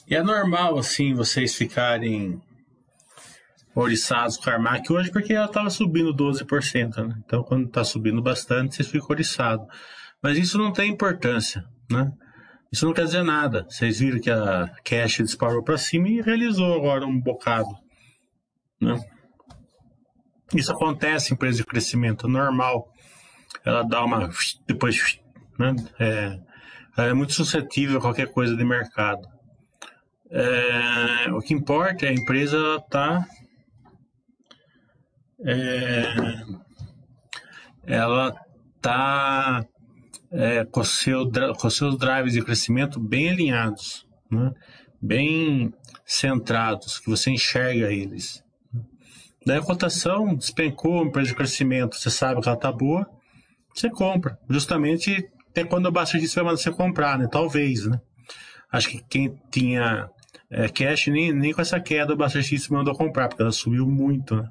E 0.08 0.16
é 0.16 0.22
normal, 0.22 0.78
assim, 0.78 1.16
vocês 1.16 1.56
ficarem 1.56 2.40
oriçados 3.74 4.38
com 4.38 4.50
a 4.52 4.54
Armac 4.54 4.94
hoje, 4.94 5.10
porque 5.10 5.34
ela 5.34 5.46
estava 5.48 5.72
subindo 5.72 6.14
12%, 6.14 6.98
né? 6.98 7.16
Então, 7.26 7.42
quando 7.44 7.66
está 7.66 7.84
subindo 7.84 8.22
bastante, 8.22 8.76
vocês 8.76 8.90
ficam 8.90 9.08
oriçados. 9.10 9.66
Mas 10.22 10.38
isso 10.38 10.60
não 10.60 10.72
tem 10.72 10.92
importância, 10.92 11.64
né? 11.90 12.12
Isso 12.72 12.86
não 12.86 12.94
quer 12.94 13.04
dizer 13.04 13.24
nada. 13.24 13.66
Vocês 13.70 14.00
viram 14.00 14.20
que 14.20 14.32
a 14.32 14.74
Cash 14.84 15.18
disparou 15.18 15.62
para 15.64 15.78
cima 15.78 16.08
e 16.08 16.22
realizou 16.22 16.74
agora 16.74 17.06
um 17.06 17.20
bocado. 17.20 17.70
Né? 18.80 18.98
Isso 20.56 20.72
acontece 20.72 21.32
em 21.32 21.36
empresa 21.36 21.58
de 21.58 21.66
crescimento 21.66 22.28
normal. 22.28 22.88
Ela 23.66 23.84
dá 23.84 24.04
uma. 24.04 24.30
Depois. 24.66 25.20
Né? 25.60 25.76
É, 26.00 26.40
ela 26.98 27.10
é 27.10 27.14
muito 27.14 27.34
suscetível 27.34 27.98
a 27.98 28.02
qualquer 28.02 28.32
coisa 28.32 28.56
de 28.56 28.64
mercado. 28.64 29.28
É, 30.30 31.30
o 31.32 31.40
que 31.40 31.54
importa 31.54 32.06
é 32.06 32.10
a 32.10 32.14
empresa. 32.14 32.58
Tá, 32.90 33.26
é, 35.44 36.04
ela 37.86 38.36
está 38.76 39.66
é, 40.32 40.64
com, 40.66 40.84
seu, 40.84 41.30
com 41.60 41.70
seus 41.70 41.98
drives 41.98 42.34
de 42.34 42.42
crescimento 42.42 43.00
bem 43.00 43.30
alinhados, 43.30 44.08
né? 44.30 44.52
bem 45.02 45.74
centrados, 46.06 47.00
que 47.00 47.10
você 47.10 47.32
enxerga 47.32 47.92
eles. 47.92 48.44
Daí 49.46 49.58
a 49.58 49.62
cotação 49.62 50.36
despencou, 50.36 51.04
empresa 51.04 51.30
de 51.30 51.36
crescimento, 51.36 51.96
você 51.96 52.10
sabe 52.10 52.42
que 52.42 52.48
ela 52.48 52.56
está 52.56 52.72
boa, 52.72 53.10
você 53.74 53.90
compra. 53.90 54.38
Justamente 54.50 55.30
até 55.50 55.64
quando 55.64 55.88
o 55.88 55.92
Baixa 55.92 56.18
vai 56.18 56.44
mandar 56.44 56.58
você 56.58 56.72
comprar, 56.72 57.18
né? 57.18 57.28
Talvez, 57.30 57.86
né? 57.86 58.00
Acho 58.72 58.90
que 58.90 59.04
quem 59.10 59.38
tinha 59.52 60.10
é, 60.50 60.70
cash 60.70 61.08
nem, 61.08 61.34
nem 61.34 61.54
com 61.54 61.62
essa 61.62 61.80
queda 61.80 62.14
o 62.14 62.18
Baixa 62.18 62.40
mandou 62.70 62.96
comprar, 62.96 63.28
porque 63.28 63.42
ela 63.42 63.52
subiu 63.52 63.88
muito, 63.88 64.36
né? 64.36 64.50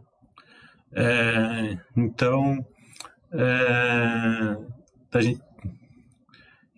É, 0.92 1.78
então, 1.96 2.66
é, 3.32 4.56
a 5.12 5.20
gente 5.20 5.40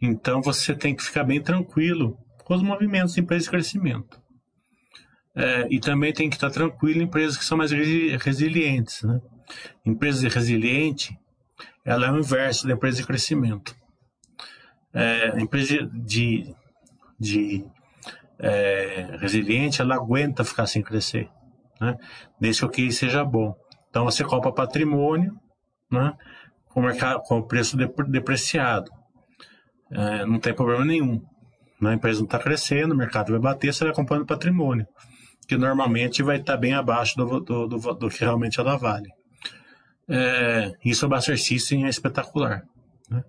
então 0.02 0.42
você 0.42 0.74
tem 0.74 0.94
que 0.94 1.02
ficar 1.02 1.22
bem 1.22 1.40
tranquilo 1.40 2.18
com 2.44 2.54
os 2.54 2.62
movimentos 2.62 3.14
de 3.14 3.20
empresas 3.20 3.44
de 3.44 3.50
crescimento. 3.50 4.20
É, 5.34 5.66
e 5.70 5.80
também 5.80 6.12
tem 6.12 6.28
que 6.28 6.36
estar 6.36 6.50
tranquilo 6.50 7.00
em 7.00 7.04
empresas 7.04 7.38
que 7.38 7.44
são 7.44 7.56
mais 7.56 7.70
resilientes. 7.70 9.02
Né? 9.02 9.20
Empresas 9.86 10.22
resilientes, 10.34 11.16
ela 11.84 12.06
é 12.06 12.10
o 12.10 12.18
inverso 12.18 12.66
da 12.66 12.74
empresa 12.74 12.98
de 12.98 13.06
crescimento. 13.06 13.74
É, 14.92 15.30
a 15.34 15.40
empresa 15.40 15.88
de, 15.94 16.54
de 17.18 17.64
é, 18.38 19.16
resiliente, 19.20 19.80
ela 19.80 19.94
aguenta 19.94 20.44
ficar 20.44 20.66
sem 20.66 20.82
crescer, 20.82 21.30
né? 21.80 21.96
desde 22.38 22.60
que 22.60 22.66
o 22.66 22.70
que 22.70 22.92
seja 22.92 23.24
bom. 23.24 23.54
Então 23.88 24.04
você 24.04 24.24
compra 24.24 24.52
patrimônio 24.52 25.32
né? 25.90 26.12
com, 26.68 26.82
mercado, 26.82 27.22
com 27.22 27.38
o 27.38 27.46
preço 27.46 27.76
depreciado. 28.08 28.90
É, 29.92 30.24
não 30.24 30.38
tem 30.38 30.54
problema 30.54 30.84
nenhum. 30.84 31.20
Né? 31.80 31.90
A 31.90 31.94
empresa 31.94 32.20
não 32.20 32.26
está 32.26 32.38
crescendo, 32.38 32.94
o 32.94 32.96
mercado 32.96 33.32
vai 33.32 33.40
bater, 33.40 33.72
você 33.72 33.84
vai 33.84 33.92
comprando 33.92 34.26
patrimônio, 34.26 34.86
que 35.46 35.56
normalmente 35.56 36.22
vai 36.22 36.38
estar 36.38 36.54
tá 36.54 36.58
bem 36.58 36.74
abaixo 36.74 37.16
do, 37.16 37.40
do, 37.40 37.66
do, 37.66 37.94
do, 37.94 38.08
que 38.08 38.20
realmente 38.20 38.58
ela 38.58 38.76
vale. 38.76 39.08
É, 40.08 40.72
isso 40.84 41.06
a 41.06 41.08
Buster 41.08 41.38
System 41.38 41.86
é 41.86 41.88
espetacular. 41.88 42.62
Né? 43.10 43.22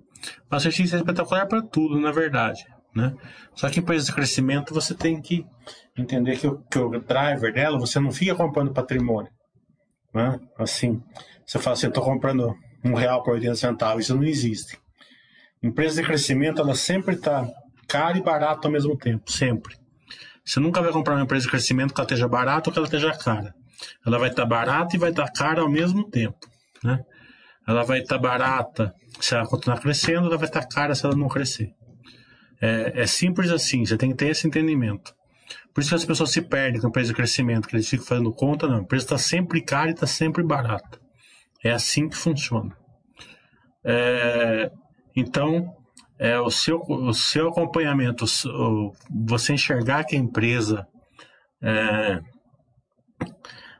Buster 0.50 0.72
System 0.72 1.00
é 1.00 1.01
espetacular 1.01 1.48
para 1.48 1.62
tudo, 1.62 2.00
na 2.00 2.12
verdade. 2.12 2.63
Né? 2.96 3.13
Só 3.55 3.70
que 3.70 3.79
em 3.79 3.84
países 3.84 4.08
de 4.08 4.13
crescimento 4.13 4.74
você 4.74 4.93
tem 4.93 5.20
que 5.20 5.46
entender 5.98 6.38
que 6.38 6.48
o, 6.48 6.60
que 6.70 6.77
o 6.77 6.89
driver 7.00 7.51
dela, 7.51 7.79
você 7.79 8.00
não 8.00 8.12
fica 8.12 8.36
comprando 8.36 8.72
patrimônio. 8.72 9.32
Né? 10.13 10.39
Assim, 10.58 11.01
você 11.46 11.58
fala 11.60 11.74
assim, 11.74 11.88
estou 11.88 12.03
comprando 12.03 12.55
um 12.86 12.93
real 12.93 13.24
por 13.24 13.34
80 13.34 13.55
centavos, 13.55 14.03
isso 14.03 14.15
não 14.15 14.24
existe. 14.24 14.77
Empresa 15.63 16.01
de 16.01 16.05
crescimento, 16.05 16.62
ela 16.62 16.75
sempre 16.75 17.15
está 17.15 17.48
cara 17.88 18.17
e 18.17 18.22
barato 18.22 18.67
ao 18.67 18.72
mesmo 18.72 18.98
tempo, 18.98 19.32
sempre. 19.32 19.75
Você 20.43 20.60
nunca 20.60 20.82
vai 20.82 20.91
comprar 20.91 21.13
uma 21.15 21.24
empresa 21.24 21.46
de 21.46 21.51
crescimento 21.51 21.93
que 21.93 22.01
ela 22.01 22.05
esteja 22.05 22.27
barata 22.27 22.70
ou 22.70 22.74
que 22.74 22.79
ela 22.79 22.88
esteja 22.88 23.17
cara. 23.17 23.55
Ela 24.05 24.20
vai 24.20 24.29
estar 24.29 24.43
tá 24.43 24.48
barata 24.48 24.96
e 24.96 25.00
vai 25.00 25.12
estar 25.12 25.25
tá 25.25 25.32
cara 25.32 25.62
ao 25.62 25.70
mesmo 25.70 26.10
tempo. 26.10 26.38
Né? 26.84 27.00
Ela 27.65 27.84
vai 27.84 28.00
estar 28.00 28.15
tá 28.15 28.22
barata 28.22 28.93
se 29.20 29.34
ela 29.34 29.48
continuar 29.48 29.79
crescendo, 29.79 30.27
ela 30.27 30.38
vai 30.38 30.48
estar 30.48 30.62
tá 30.62 30.67
cara 30.67 30.93
se 30.96 31.05
ela 31.05 31.15
não 31.15 31.29
crescer. 31.29 31.74
É, 32.62 33.01
é, 33.01 33.08
simples 33.08 33.51
assim, 33.51 33.86
você 33.86 33.98
tem 33.98 34.10
que 34.10 34.17
ter 34.17 34.27
esse 34.27 34.46
entendimento. 34.46 35.13
Por 35.74 35.82
isso 35.82 35.89
que 35.89 35.96
as 35.96 36.05
pessoas 36.05 36.32
se 36.32 36.41
perdem 36.41 36.79
com 36.79 36.88
a 36.88 36.89
empresa 36.89 37.10
de 37.10 37.15
crescimento, 37.15 37.67
que 37.67 37.75
eles 37.75 37.88
ficam 37.88 38.05
fazendo 38.05 38.34
conta, 38.34 38.67
não. 38.67 38.77
A 38.77 38.82
empresa 38.82 39.05
está 39.05 39.17
sempre 39.17 39.62
cara 39.62 39.89
e 39.89 39.93
está 39.93 40.08
sempre 40.08 40.43
barata. 40.43 41.00
É 41.63 41.72
assim 41.72 42.10
que 42.10 42.17
funciona. 42.17 42.75
É, 43.84 44.72
então, 45.15 45.74
é, 46.20 46.39
o, 46.39 46.50
seu, 46.50 46.79
o 46.79 47.13
seu 47.13 47.50
acompanhamento, 47.50 48.25
o, 48.46 48.91
você 49.25 49.53
enxergar 49.53 50.03
que 50.03 50.15
a 50.15 50.20
empresa 50.20 50.88
é, 51.62 52.20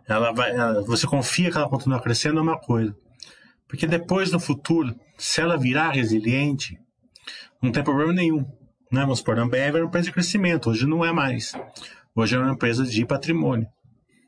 ela 0.08 0.32
vai, 0.32 0.52
ela, 0.52 0.82
você 0.84 1.08
confia 1.08 1.52
que 1.52 1.58
ela 1.58 1.70
continua 1.70 2.02
crescendo 2.02 2.40
é 2.40 2.42
uma 2.42 2.60
coisa. 2.60 2.96
Porque 3.68 3.88
depois, 3.88 4.32
no 4.32 4.40
futuro, 4.40 4.94
se 5.18 5.42
ela 5.42 5.58
virar 5.58 5.92
resiliente, 5.92 6.78
não 7.62 7.72
tem 7.72 7.84
problema 7.84 8.14
nenhum. 8.14 8.46
Né? 8.92 9.02
Vamos 9.02 9.20
supor, 9.20 9.40
a 9.40 9.42
Ambev 9.42 9.76
era 9.76 9.84
uma 9.84 9.88
empresa 9.88 10.06
de 10.06 10.14
crescimento, 10.14 10.70
hoje 10.70 10.86
não 10.86 11.04
é 11.04 11.12
mais. 11.12 11.54
Hoje 12.16 12.36
é 12.36 12.40
uma 12.40 12.52
empresa 12.52 12.86
de 12.86 13.06
patrimônio. 13.06 13.68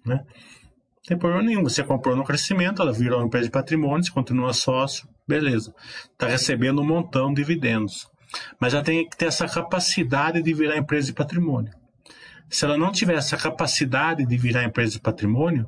Né? 0.05 0.15
Não 0.15 1.03
tem 1.05 1.17
problema 1.17 1.43
nenhum. 1.43 1.63
Você 1.63 1.83
comprou 1.83 2.15
no 2.15 2.23
crescimento, 2.23 2.81
ela 2.81 2.91
virou 2.91 3.19
uma 3.19 3.27
empresa 3.27 3.45
de 3.45 3.51
patrimônio, 3.51 4.03
você 4.03 4.11
continua 4.11 4.53
sócio, 4.53 5.07
beleza. 5.27 5.73
Está 6.11 6.27
recebendo 6.27 6.81
um 6.81 6.85
montão 6.85 7.29
de 7.29 7.41
dividendos. 7.41 8.07
Mas 8.59 8.73
ela 8.73 8.83
tem 8.83 9.07
que 9.07 9.17
ter 9.17 9.27
essa 9.27 9.47
capacidade 9.47 10.41
de 10.41 10.53
virar 10.53 10.77
empresa 10.77 11.07
de 11.07 11.13
patrimônio. 11.13 11.71
Se 12.49 12.65
ela 12.65 12.77
não 12.77 12.91
tiver 12.91 13.15
essa 13.15 13.37
capacidade 13.37 14.25
de 14.25 14.37
virar 14.37 14.63
empresa 14.63 14.93
de 14.93 15.01
patrimônio, 15.01 15.67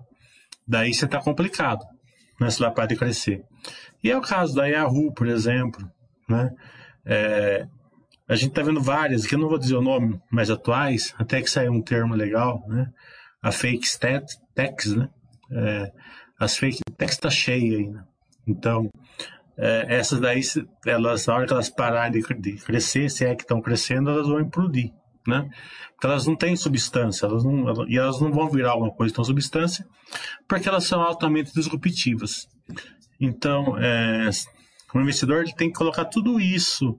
daí 0.67 0.93
você 0.93 1.05
está 1.05 1.19
complicado, 1.19 1.83
né? 2.39 2.49
Se 2.49 2.59
para 2.71 2.85
de 2.85 2.95
crescer. 2.95 3.43
E 4.03 4.11
é 4.11 4.17
o 4.17 4.21
caso 4.21 4.55
da 4.55 4.65
Yahoo, 4.67 5.11
por 5.13 5.27
exemplo, 5.27 5.89
né? 6.29 6.51
É, 7.05 7.67
a 8.27 8.35
gente 8.35 8.50
está 8.50 8.61
vendo 8.61 8.81
várias, 8.81 9.25
que 9.25 9.35
eu 9.35 9.39
não 9.39 9.48
vou 9.48 9.57
dizer 9.57 9.75
o 9.75 9.81
nome 9.81 10.20
mais 10.29 10.50
atuais, 10.50 11.15
até 11.17 11.41
que 11.41 11.50
saiu 11.50 11.72
um 11.72 11.81
termo 11.81 12.13
legal, 12.13 12.63
né? 12.67 12.87
A 13.41 13.51
fake 13.51 13.85
stat, 13.85 14.25
techs, 14.53 14.93
né? 14.93 15.09
É, 15.51 15.91
as 16.39 16.57
fake 16.57 16.81
techs 16.98 17.15
está 17.15 17.29
cheia 17.29 17.77
ainda. 17.77 18.05
Então, 18.46 18.89
é, 19.57 19.96
essas 19.96 20.20
daí, 20.20 20.41
elas, 20.85 21.25
na 21.25 21.35
hora 21.35 21.48
que 21.48 21.53
elas 21.53 21.70
pararem 21.70 22.22
de, 22.39 22.57
crescer, 22.57 23.09
se 23.09 23.25
é 23.25 23.35
que 23.35 23.41
estão 23.41 23.59
crescendo, 23.59 24.09
elas 24.09 24.27
vão 24.27 24.39
implodir, 24.39 24.91
né? 25.27 25.50
Elas 26.03 26.27
não 26.27 26.35
têm 26.35 26.55
substância, 26.55 27.25
elas 27.25 27.43
não, 27.43 27.87
e 27.89 27.98
elas 27.98 28.22
não 28.22 28.31
vão 28.31 28.50
virar 28.50 28.72
alguma 28.72 28.93
coisa 28.93 29.13
com 29.13 29.24
substância, 29.24 29.85
porque 30.48 30.70
elas 30.70 30.83
são 30.83 31.01
altamente 31.01 31.51
disruptivas. 31.53 32.48
Então, 33.20 33.75
é, 33.79 34.29
o 34.93 35.01
investidor 35.01 35.41
ele 35.41 35.55
tem 35.55 35.70
que 35.70 35.77
colocar 35.77 36.05
tudo 36.05 36.39
isso 36.39 36.96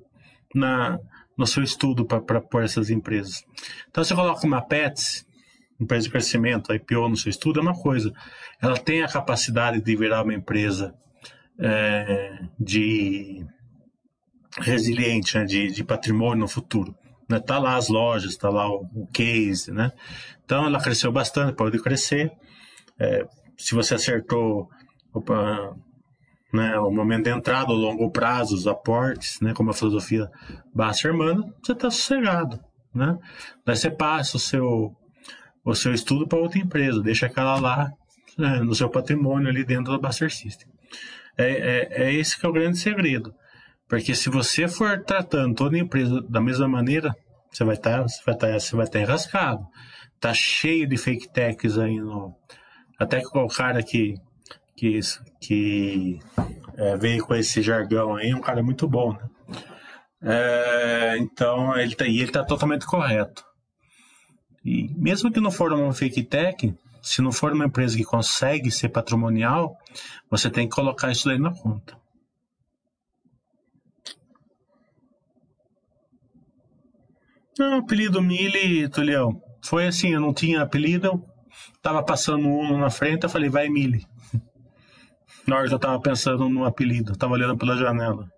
na, 0.53 0.99
no 1.37 1.47
seu 1.47 1.63
estudo 1.63 2.05
para 2.05 2.41
pôr 2.41 2.65
essas 2.65 2.91
empresas. 2.91 3.45
Então, 3.89 4.03
você 4.03 4.17
coloca 4.17 4.45
uma 4.45 4.61
PETS, 4.61 5.25
empresa 5.81 6.07
de 6.07 6.11
crescimento, 6.11 6.75
IPO 6.75 7.09
no 7.09 7.17
seu 7.17 7.31
estudo, 7.31 7.61
é 7.61 7.63
uma 7.63 7.81
coisa. 7.81 8.13
Ela 8.61 8.77
tem 8.77 9.05
a 9.05 9.09
capacidade 9.09 9.81
de 9.81 9.95
virar 9.95 10.25
uma 10.25 10.35
empresa 10.35 10.93
é, 11.59 12.39
de 12.59 13.45
resiliente, 14.61 15.37
né, 15.37 15.45
de, 15.45 15.71
de 15.73 15.85
patrimônio 15.85 16.41
no 16.41 16.49
futuro. 16.49 16.95
Né? 17.29 17.39
Tá 17.41 17.59
lá 17.59 17.77
as 17.77 17.89
lojas, 17.89 18.37
tá 18.37 18.49
lá 18.49 18.69
o, 18.69 18.87
o 18.95 19.07
case, 19.09 19.71
né? 19.71 19.93
Então 20.45 20.65
ela 20.65 20.81
cresceu 20.81 21.13
bastante, 21.13 21.55
pode 21.55 21.79
crescer. 21.83 22.33
É, 22.99 23.27
se 23.57 23.75
você 23.75 23.95
acertou 23.95 24.69
opa, 25.13 25.77
né, 26.53 26.79
o 26.79 26.91
momento 26.91 27.25
de 27.25 27.31
entrada, 27.31 27.71
o 27.71 27.77
longo 27.77 28.11
prazo, 28.11 28.55
os 28.55 28.67
aportes, 28.67 29.41
né, 29.41 29.53
como 29.53 29.71
a 29.71 29.75
filosofia 29.75 30.31
Basserman, 30.75 31.53
você 31.63 31.73
está 31.73 31.91
sossegado, 31.91 32.59
né? 32.95 33.19
Daí 33.67 33.77
você 33.77 33.91
passa 33.91 34.37
o 34.37 34.41
seu 34.41 34.95
o 35.65 35.75
seu 35.75 35.93
estudo 35.93 36.27
para 36.27 36.39
outra 36.39 36.59
empresa, 36.59 37.03
deixa 37.03 37.27
aquela 37.27 37.61
lá 37.61 37.93
né, 38.39 38.61
no 38.61 38.75
seu 38.75 38.89
patrimônio 38.89 39.49
ali 39.49 39.65
dentro 39.65 39.93
da 39.93 39.99
Baster 39.99 40.33
System. 40.33 40.67
É, 41.39 41.51
é, 41.51 42.03
é 42.09 42.13
esse 42.13 42.39
que 42.39 42.45
é 42.45 42.49
o 42.49 42.53
grande 42.53 42.79
segredo. 42.79 43.33
Porque 43.89 44.15
se 44.15 44.29
você 44.29 44.69
for 44.69 45.03
tratando 45.05 45.55
toda 45.55 45.79
empresa 45.79 46.21
da 46.29 46.41
mesma 46.41 46.69
maneira, 46.69 47.15
você 47.51 47.65
vai 47.65 47.77
estar 47.77 48.03
tá, 48.03 48.03
você 48.03 48.23
vai 48.25 48.35
estar 48.35 48.49
tá, 48.49 48.61
você 48.61 48.77
vai 48.77 48.85
estar 48.85 48.99
tá 48.99 49.05
enrascado. 49.05 49.67
Tá 50.21 50.35
cheio 50.35 50.87
de 50.87 50.97
fake 50.97 51.29
techs 51.33 51.79
aí 51.79 51.99
no 52.01 52.35
até 52.99 53.21
que 53.21 53.39
o 53.39 53.47
cara 53.47 53.83
que 53.83 54.17
que, 54.79 55.01
que 55.41 56.19
é, 56.77 56.97
veio 56.97 57.25
com 57.27 57.35
esse 57.35 57.61
jargão 57.61 58.15
aí, 58.15 58.33
um 58.33 58.41
cara 58.41 58.63
muito 58.63 58.89
bom, 58.89 59.13
né? 59.13 59.29
É, 60.23 61.17
então, 61.19 61.77
ele 61.77 61.95
tá, 61.95 62.07
ele 62.07 62.23
está 62.23 62.45
totalmente 62.45 62.87
correto. 62.87 63.45
E 64.65 64.89
mesmo 64.97 65.33
que 65.33 65.41
não 65.41 65.51
for 65.51 65.73
uma 65.73 65.93
fake 65.93 66.23
tech, 66.23 66.75
se 67.03 67.23
não 67.23 67.33
for 67.33 67.53
uma 67.53 67.67
empresa 67.67 67.97
que 67.97 68.05
consegue 68.05 68.71
ser 68.71 68.89
patrimonial, 68.89 69.77
você 70.31 70.51
tem 70.51 70.69
que 70.69 70.75
colocar 70.75 71.11
isso 71.11 71.29
daí 71.29 71.39
na 71.39 71.53
conta. 71.53 71.97
Não, 77.59 77.79
apelido 77.79 78.23
Mili, 78.23 78.89
Tulião. 78.89 79.41
Foi 79.65 79.87
assim, 79.87 80.11
eu 80.11 80.21
não 80.21 80.33
tinha 80.33 80.63
apelido, 80.63 81.25
tava 81.83 82.03
passando 82.05 82.47
um 82.47 82.79
na 82.79 82.91
frente, 82.91 83.25
eu 83.25 83.29
falei, 83.29 83.51
vai 83.51 83.69
Mili. 83.69 84.07
Na 85.47 85.57
hora 85.57 85.67
eu 85.67 85.79
tava 85.79 86.01
pensando 86.01 86.49
no 86.49 86.65
apelido, 86.65 87.17
tava 87.17 87.33
olhando 87.33 87.57
pela 87.57 87.77
janela. 87.77 88.29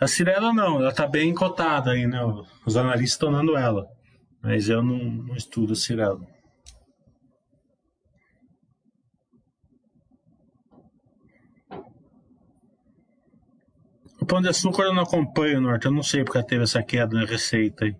A 0.00 0.06
Cirela 0.06 0.52
não, 0.52 0.80
ela 0.80 0.92
tá 0.92 1.06
bem 1.06 1.34
cotada 1.34 1.92
aí, 1.92 2.06
né? 2.06 2.20
Os 2.66 2.76
analistas 2.76 3.12
estão 3.12 3.32
dando 3.32 3.56
ela. 3.56 3.86
Mas 4.42 4.68
eu 4.68 4.82
não, 4.82 4.98
não 4.98 5.36
estudo 5.36 5.72
a 5.72 5.76
Cirela. 5.76 6.33
O 14.24 14.26
Pão 14.26 14.40
de 14.40 14.48
Açúcar 14.48 14.84
eu 14.84 14.94
não 14.94 15.02
acompanho, 15.02 15.60
Norte. 15.60 15.84
Eu 15.84 15.92
não 15.92 16.02
sei 16.02 16.24
porque 16.24 16.42
teve 16.42 16.64
essa 16.64 16.82
queda 16.82 17.14
na 17.14 17.26
receita 17.26 17.84
aí. 17.84 17.94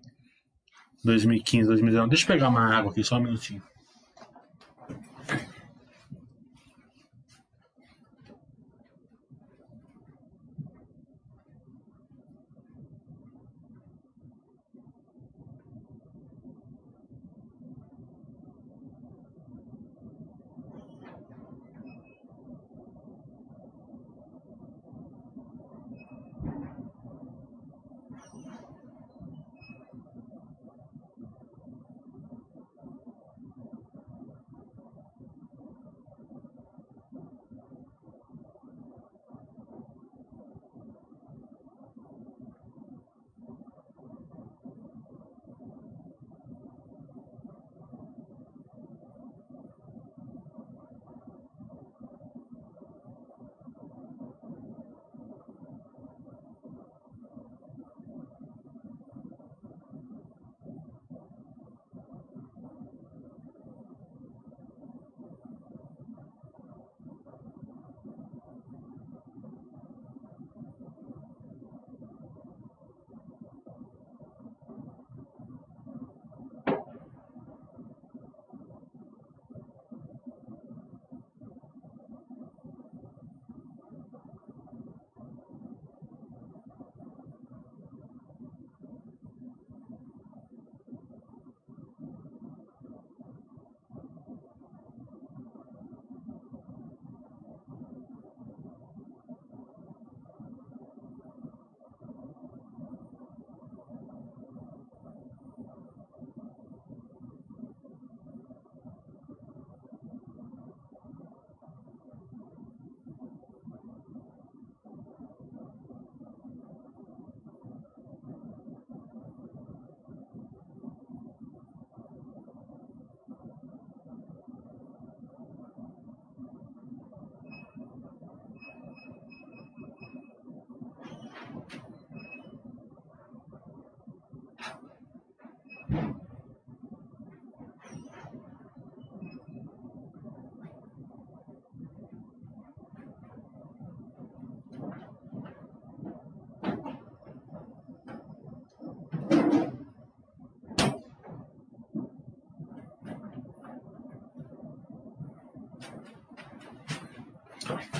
2015, 1.03 1.67
2019. 1.67 2.09
Deixa 2.09 2.23
eu 2.23 2.27
pegar 2.27 2.49
uma 2.49 2.75
água 2.75 2.89
aqui, 2.89 3.03
só 3.03 3.17
um 3.17 3.21
minutinho. 3.21 3.61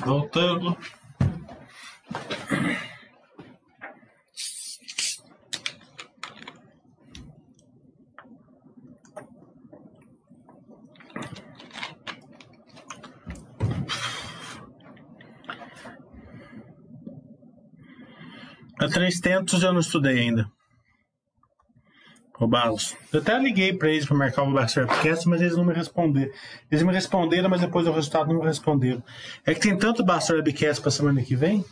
Voltando. 0.06 0.78
A 18.78 18.88
três 18.88 19.20
tentos 19.20 19.64
eu 19.64 19.74
não 19.74 19.80
estudei 19.80 20.20
ainda. 20.20 20.55
Eu 23.12 23.20
até 23.20 23.38
liguei 23.38 23.74
para 23.74 23.90
eles 23.90 24.06
para 24.06 24.16
marcar 24.16 24.44
o 24.44 24.52
Blaster 24.52 24.88
Podcast, 24.88 25.28
mas 25.28 25.42
eles 25.42 25.56
não 25.56 25.66
me 25.66 25.74
responderam. 25.74 26.32
Eles 26.72 26.84
me 26.84 26.94
responderam, 26.94 27.50
mas 27.50 27.62
depois 27.62 27.86
do 27.86 27.92
resultado 27.92 28.34
não 28.34 28.40
me 28.42 28.46
responderam. 28.46 29.04
É 29.46 29.54
que 29.54 29.60
tem 29.60 29.78
tanto 29.78 30.04
Blaster 30.04 30.38
Webcast 30.38 30.82
para 30.82 30.92
semana 30.92 31.22
que 31.22 31.36
vem 31.36 31.64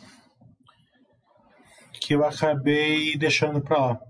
que 2.04 2.14
eu 2.14 2.24
acabei 2.24 3.16
deixando 3.16 3.62
para 3.62 3.78
lá. 3.78 4.00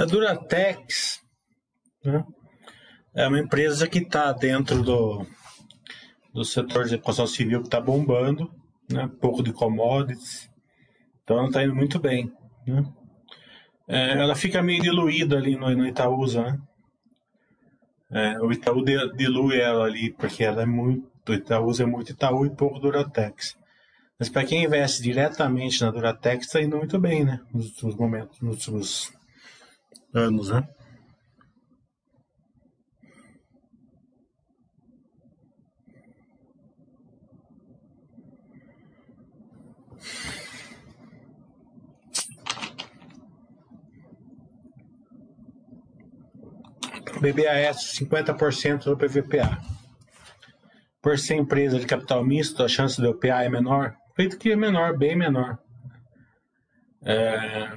A 0.00 0.06
Duratex 0.06 1.20
né, 2.02 2.24
é 3.14 3.28
uma 3.28 3.38
empresa 3.38 3.86
que 3.86 3.98
está 3.98 4.32
dentro 4.32 4.82
do, 4.82 5.26
do 6.32 6.42
setor 6.42 6.86
de 6.86 6.96
construção 6.96 7.26
civil 7.26 7.60
que 7.60 7.66
está 7.66 7.78
bombando, 7.78 8.50
né, 8.90 9.10
pouco 9.20 9.42
de 9.42 9.52
commodities, 9.52 10.50
então 11.22 11.36
ela 11.36 11.48
está 11.48 11.62
indo 11.62 11.76
muito 11.76 11.98
bem. 11.98 12.32
Né. 12.66 12.82
É, 13.86 14.12
ela 14.12 14.34
fica 14.34 14.62
meio 14.62 14.80
diluída 14.80 15.36
ali 15.36 15.54
no, 15.54 15.68
no 15.68 15.86
Itaúsa, 15.86 16.44
né? 16.44 16.58
É, 18.10 18.40
o 18.40 18.50
Itaú 18.50 18.82
dilui 18.82 19.60
ela 19.60 19.84
ali, 19.84 20.14
porque 20.14 20.42
ela 20.42 20.62
é 20.62 20.66
muito. 20.66 21.10
O 21.28 21.34
Itaúsa 21.34 21.82
é 21.82 21.86
muito 21.86 22.10
Itaú 22.10 22.46
e 22.46 22.50
pouco 22.50 22.78
Duratex. 22.78 23.54
Mas 24.18 24.30
para 24.30 24.46
quem 24.46 24.64
investe 24.64 25.02
diretamente 25.02 25.82
na 25.82 25.90
Duratex, 25.90 26.46
está 26.46 26.62
indo 26.62 26.78
muito 26.78 26.98
bem, 26.98 27.22
né? 27.22 27.38
Nos 27.52 27.66
últimos 27.66 27.96
momentos, 27.96 28.40
nos 28.40 28.56
últimos 28.56 29.19
anos, 30.14 30.50
né? 30.50 30.66
BBAS 47.20 47.98
50% 47.98 48.84
do 48.84 48.96
PVPA. 48.96 49.60
Por 51.02 51.18
ser 51.18 51.34
empresa 51.34 51.78
de 51.78 51.86
capital 51.86 52.24
misto, 52.24 52.62
a 52.62 52.68
chance 52.68 53.00
de 53.00 53.06
OPA 53.06 53.42
é 53.42 53.48
menor? 53.48 53.94
Acredito 54.12 54.38
que 54.38 54.52
é 54.52 54.56
menor, 54.56 54.96
bem 54.96 55.16
menor. 55.16 55.58
É, 57.04 57.68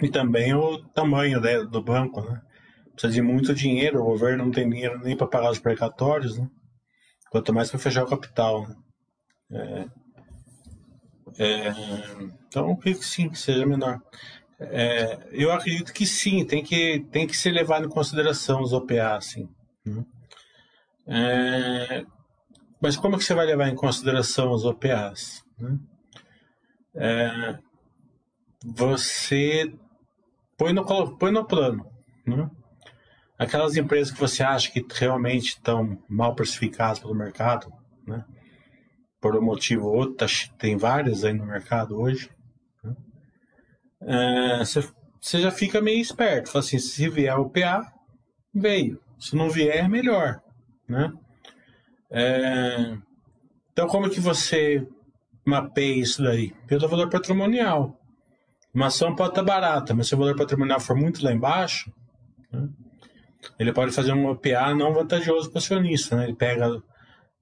e 0.00 0.08
também 0.08 0.54
o 0.54 0.78
tamanho 0.88 1.40
né, 1.40 1.64
do 1.64 1.82
banco, 1.82 2.20
né? 2.22 2.40
Precisa 2.92 3.12
de 3.12 3.22
muito 3.22 3.54
dinheiro, 3.54 4.00
o 4.00 4.04
governo 4.04 4.44
não 4.44 4.52
tem 4.52 4.68
dinheiro 4.68 4.98
nem 5.00 5.16
para 5.16 5.26
pagar 5.26 5.50
os 5.50 5.58
precatórios, 5.58 6.38
né? 6.38 6.48
Quanto 7.30 7.52
mais 7.52 7.70
para 7.70 7.78
fechar 7.78 8.04
o 8.04 8.08
capital. 8.08 8.66
Né? 9.48 9.88
É, 11.38 11.44
é, 11.44 11.74
então, 12.48 12.76
que 12.76 12.94
sim, 12.94 13.28
que 13.28 13.38
seja 13.38 13.64
menor. 13.64 14.00
É, 14.58 15.18
eu 15.30 15.50
acredito 15.52 15.92
que 15.92 16.04
sim, 16.04 16.44
tem 16.44 16.62
que, 16.62 17.00
tem 17.10 17.26
que 17.26 17.36
ser 17.36 17.50
levado 17.50 17.86
em 17.86 17.90
consideração 17.90 18.60
os 18.60 18.72
OPA, 18.72 19.18
sim. 19.20 19.48
Né? 19.86 20.04
É, 21.06 22.04
mas 22.80 22.96
como 22.96 23.16
que 23.16 23.24
você 23.24 23.34
vai 23.34 23.46
levar 23.46 23.68
em 23.68 23.74
consideração 23.74 24.52
os 24.52 24.64
OPAs? 24.64 25.42
Né? 25.58 25.78
É, 26.94 27.58
você 28.64 29.72
põe 30.60 30.74
no, 30.74 30.84
põe 31.16 31.32
no 31.32 31.46
plano. 31.46 31.90
Né? 32.26 32.50
Aquelas 33.38 33.78
empresas 33.78 34.12
que 34.12 34.20
você 34.20 34.42
acha 34.42 34.70
que 34.70 34.84
realmente 34.92 35.54
estão 35.54 35.98
mal 36.06 36.34
precificadas 36.34 36.98
pelo 36.98 37.14
mercado, 37.14 37.72
né? 38.06 38.22
por 39.18 39.34
um 39.34 39.42
motivo 39.42 39.86
ou 39.86 39.96
outro, 39.96 40.16
tá 40.16 40.26
tem 40.58 40.76
várias 40.76 41.24
aí 41.24 41.32
no 41.32 41.46
mercado 41.46 41.98
hoje. 41.98 42.30
Né? 42.84 42.94
É, 44.02 44.58
você, 44.58 44.86
você 45.18 45.40
já 45.40 45.50
fica 45.50 45.80
meio 45.80 45.98
esperto. 45.98 46.50
Fala 46.50 46.62
assim, 46.62 46.78
se 46.78 47.08
vier 47.08 47.38
o 47.38 47.48
PA, 47.48 47.90
veio. 48.54 49.00
Se 49.18 49.34
não 49.34 49.48
vier, 49.48 49.88
melhor. 49.88 50.42
Né? 50.86 51.10
É, 52.10 52.98
então, 53.72 53.86
como 53.88 54.10
que 54.10 54.20
você 54.20 54.86
mapeia 55.46 56.02
isso 56.02 56.22
daí? 56.22 56.52
Pelo 56.66 56.86
valor 56.86 57.08
patrimonial. 57.08 57.99
Uma 58.72 58.86
ação 58.86 59.14
pode 59.14 59.30
estar 59.30 59.42
barata, 59.42 59.94
mas 59.94 60.06
se 60.08 60.14
o 60.14 60.18
valor 60.18 60.36
patrimonial 60.36 60.78
for 60.78 60.96
muito 60.96 61.24
lá 61.24 61.32
embaixo, 61.32 61.92
né, 62.52 62.68
ele 63.58 63.72
pode 63.72 63.92
fazer 63.92 64.12
um 64.12 64.26
OPA 64.28 64.74
não 64.74 64.92
vantajoso 64.92 65.50
para 65.50 65.56
o 65.56 65.58
acionista. 65.58 66.16
Né? 66.16 66.24
Ele 66.24 66.36
pega 66.36 66.80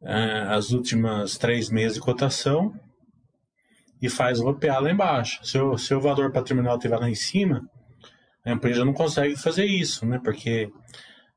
é, 0.03 0.43
as 0.49 0.71
últimas 0.71 1.37
três 1.37 1.69
meses 1.71 1.95
de 1.95 2.01
cotação 2.01 2.73
e 4.01 4.09
faz 4.09 4.41
o 4.41 4.49
OPA 4.49 4.79
lá 4.79 4.91
embaixo. 4.91 5.45
Se 5.45 5.59
o, 5.59 5.77
se 5.77 5.95
o 5.95 6.01
valor 6.01 6.33
patrimonial 6.33 6.77
estiver 6.77 6.99
lá 6.99 7.11
em 7.11 7.15
cima, 7.15 7.69
a 8.45 8.53
empresa 8.53 8.85
não 8.85 8.93
consegue 8.93 9.37
fazer 9.37 9.67
isso, 9.67 10.07
né? 10.07 10.21
porque 10.23 10.71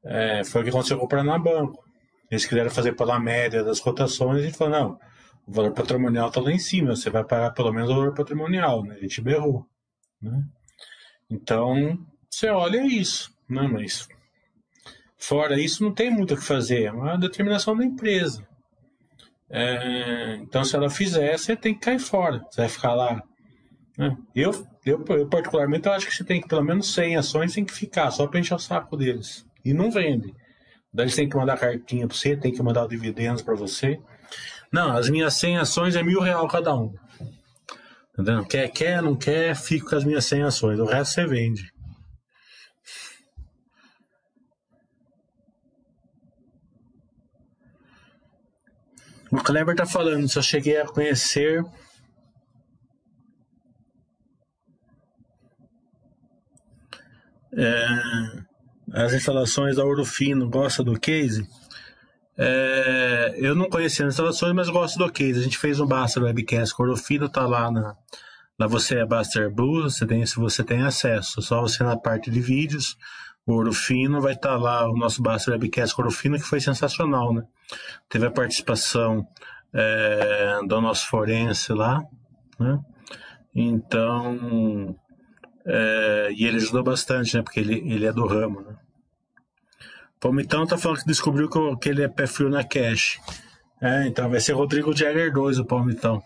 é, 0.06 0.44
foi 0.44 0.62
o 0.62 0.64
que 0.64 0.70
aconteceu 0.70 0.98
com 0.98 1.06
o 1.06 1.10
Paraná 1.10 1.38
Banco. 1.38 1.84
Eles 2.30 2.46
quiseram 2.46 2.70
fazer 2.70 2.94
pela 2.94 3.20
média 3.20 3.64
das 3.64 3.80
cotações 3.80 4.46
e 4.46 4.52
falou, 4.52 4.80
não, 4.80 5.00
o 5.46 5.52
valor 5.52 5.74
patrimonial 5.74 6.30
está 6.30 6.40
lá 6.40 6.52
em 6.52 6.60
cima, 6.60 6.96
você 6.96 7.10
vai 7.10 7.26
pagar 7.26 7.52
pelo 7.52 7.74
menos 7.74 7.90
o 7.90 7.96
valor 7.96 8.14
patrimonial. 8.14 8.84
Né? 8.84 8.96
A 8.96 9.00
gente 9.00 9.22
berrou. 9.22 9.66
Né? 10.22 10.44
Então, 11.30 11.98
você 12.30 12.50
olha 12.50 12.86
isso, 12.86 13.34
né? 13.50 13.68
mas 13.68 14.08
fora 15.18 15.60
isso 15.60 15.84
não 15.84 15.94
tem 15.94 16.12
muito 16.12 16.34
o 16.34 16.38
que 16.38 16.44
fazer, 16.44 16.84
é 16.84 16.92
uma 16.92 17.18
determinação 17.18 17.76
da 17.76 17.86
empresa. 17.86 18.46
É, 19.50 20.36
então, 20.42 20.64
se 20.64 20.76
ela 20.76 20.90
fizer, 20.90 21.38
você 21.38 21.56
tem 21.56 21.74
que 21.74 21.82
cair 21.82 22.00
fora, 22.00 22.42
você 22.50 22.62
vai 22.62 22.70
ficar 22.70 22.94
lá. 22.94 23.22
Né? 23.98 24.16
Eu, 24.34 24.66
eu, 24.86 25.04
eu, 25.10 25.28
particularmente, 25.28 25.88
eu 25.88 25.94
acho 25.94 26.08
que 26.08 26.16
você 26.16 26.24
tem 26.24 26.42
que, 26.42 26.48
pelo 26.48 26.64
menos 26.64 26.94
100 26.94 27.18
ações, 27.18 27.54
tem 27.54 27.66
que 27.66 27.74
ficar, 27.74 28.12
só 28.12 28.28
para 28.28 28.40
encher 28.40 28.56
o 28.56 28.60
saco 28.60 28.96
deles. 28.96 29.46
E 29.64 29.74
não 29.74 29.92
vende. 29.92 30.34
Daí 30.94 31.06
eles 31.06 31.16
têm 31.16 31.30
que 31.30 31.36
mandar 31.36 31.58
cartinha 31.58 32.08
para 32.08 32.16
você, 32.16 32.36
tem 32.36 32.52
que 32.52 32.64
mandar 32.64 32.88
dividendos 32.88 33.42
para 33.42 33.56
você. 33.56 34.00
Não, 34.72 34.96
as 34.96 35.10
minhas 35.10 35.34
100 35.36 35.58
ações 35.58 35.96
é 35.96 36.04
mil 36.04 36.22
real 36.22 36.48
cada 36.48 36.74
uma. 36.74 36.94
Entendeu? 38.13 38.45
Quer, 38.45 38.67
quer, 38.69 39.02
não 39.02 39.15
quer, 39.15 39.56
fico 39.56 39.89
com 39.89 39.95
as 39.95 40.04
minhas 40.04 40.26
100 40.26 40.43
ações. 40.43 40.80
O 40.80 40.86
resto 40.86 41.13
você 41.13 41.26
vende. 41.26 41.71
O 49.32 49.38
Kleber 49.38 49.76
tá 49.76 49.86
falando, 49.86 50.28
se 50.28 50.38
eu 50.38 50.43
cheguei 50.43 50.78
a 50.78 50.86
conhecer. 50.86 51.63
É, 57.54 57.86
as 58.93 59.13
instalações 59.13 59.78
da 59.78 59.86
Ouro 59.86 60.04
Fino, 60.04 60.50
gosta 60.50 60.84
do 60.84 61.00
case? 61.00 61.47
É, 62.38 63.36
eu 63.38 63.56
não 63.56 63.70
conhecia 63.70 64.06
as 64.06 64.13
instalações, 64.13 64.54
mas 64.54 64.70
gosto 64.70 64.98
do 64.98 65.12
case. 65.12 65.39
A 65.39 65.44
gente 65.44 65.58
fez 65.58 65.80
um 65.80 65.86
Baster 65.86 66.24
Webcast 66.24 66.76
com 66.76 66.84
o 66.84 66.88
Ouro 66.88 66.98
Fino, 66.98 67.30
tá 67.30 67.46
lá 67.46 67.70
na, 67.70 67.96
você 68.67 69.00
é 69.00 69.06
Buster 69.06 69.50
Blue, 69.54 69.84
você 69.84 70.06
tem, 70.06 70.26
se 70.26 70.36
você 70.36 70.63
tem 70.63 70.84
acesso, 70.84 71.41
só 71.41 71.62
você 71.62 71.84
na 71.84 71.98
parte 71.98 72.30
de 72.30 72.39
vídeos, 72.39 72.98
o 73.46 73.54
Ouro 73.54 73.74
Fino, 73.74 74.22
vai 74.22 74.34
estar 74.34 74.50
tá 74.50 74.58
lá 74.58 74.89
o 74.89 74.96
nosso 74.96 75.22
Buster 75.22 75.54
Webcast 75.54 75.96
com 75.96 76.04
Ouro 76.04 76.13
Fino, 76.13 76.38
que 76.38 76.44
foi 76.44 76.60
sensacional, 76.60 77.34
né? 77.34 77.44
Teve 78.10 78.28
a 78.28 78.32
participação 78.32 79.26
é, 79.74 80.60
do 80.67 80.80
nosso 80.82 81.08
forense 81.08 81.74
lá, 81.74 82.04
né? 82.60 82.80
Então, 83.54 84.96
É, 85.65 86.30
e 86.36 86.46
ele 86.46 86.58
ajudou 86.58 86.84
bastante, 86.84 87.38
né? 87.38 87.44
Porque 87.44 87.60
ele, 87.60 87.76
ele 87.86 88.06
é 88.06 88.12
do 88.12 88.26
ramo, 88.26 88.62
né? 88.62 88.76
Palmitão 90.22 90.68
tá 90.68 90.78
falando 90.78 91.00
que 91.00 91.08
descobriu 91.08 91.50
que, 91.50 91.76
que 91.78 91.90
ele 91.90 92.04
é 92.04 92.08
pé 92.08 92.28
frio 92.28 92.50
na 92.50 92.64
cash. 92.64 93.20
É, 93.82 94.08
então 94.08 94.30
vai 94.30 94.40
ser 94.40 94.54
Rodrigo 94.54 94.96
Jagger 94.96 95.34
2 95.34 95.60
o 95.60 95.66
Palmitão. 95.66 96.22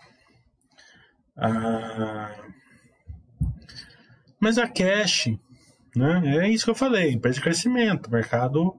Ah, 1.36 2.30
mas 4.38 4.58
a 4.58 4.68
cash, 4.68 5.30
né? 5.96 6.44
É 6.44 6.48
isso 6.48 6.64
que 6.66 6.70
eu 6.70 6.74
falei, 6.74 7.12
empresa 7.12 7.36
de 7.36 7.42
crescimento, 7.42 8.10
mercado 8.10 8.76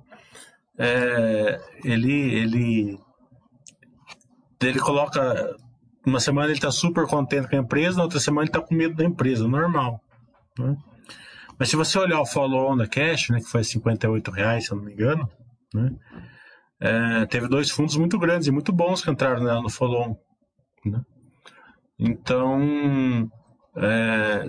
é, 0.78 1.60
ele 1.84 2.36
ele 2.36 3.00
ele 4.62 4.80
coloca 4.80 5.56
uma 6.06 6.20
semana 6.20 6.48
ele 6.48 6.54
está 6.54 6.72
super 6.72 7.08
contente 7.08 7.50
com 7.50 7.56
a 7.56 7.60
empresa, 7.60 7.98
na 7.98 8.04
outra 8.04 8.20
semana 8.20 8.44
ele 8.44 8.50
está 8.50 8.62
com 8.62 8.76
medo 8.76 8.96
da 8.96 9.04
empresa, 9.04 9.48
normal. 9.48 10.02
Né? 10.58 10.78
Mas 11.60 11.70
se 11.70 11.76
você 11.76 11.98
olhar 11.98 12.22
o 12.22 12.26
follow-on 12.26 12.78
da 12.78 12.88
Cash, 12.88 13.30
né, 13.30 13.40
que 13.40 13.50
foi 13.50 13.64
58 13.64 14.32
reais, 14.32 14.66
se 14.66 14.72
eu 14.72 14.78
não 14.78 14.84
me 14.84 14.94
engano, 14.94 15.30
né, 15.74 15.92
é, 16.80 17.26
teve 17.26 17.48
dois 17.48 17.70
fundos 17.70 17.96
muito 17.96 18.20
grandes 18.20 18.48
e 18.48 18.52
muito 18.52 18.72
bons 18.72 19.02
que 19.04 19.10
entraram 19.10 19.44
nela 19.44 19.62
no 19.62 19.70
follow-on. 19.70 20.16
Né? 20.86 21.02
Então, 22.00 23.32
é, 23.76 24.48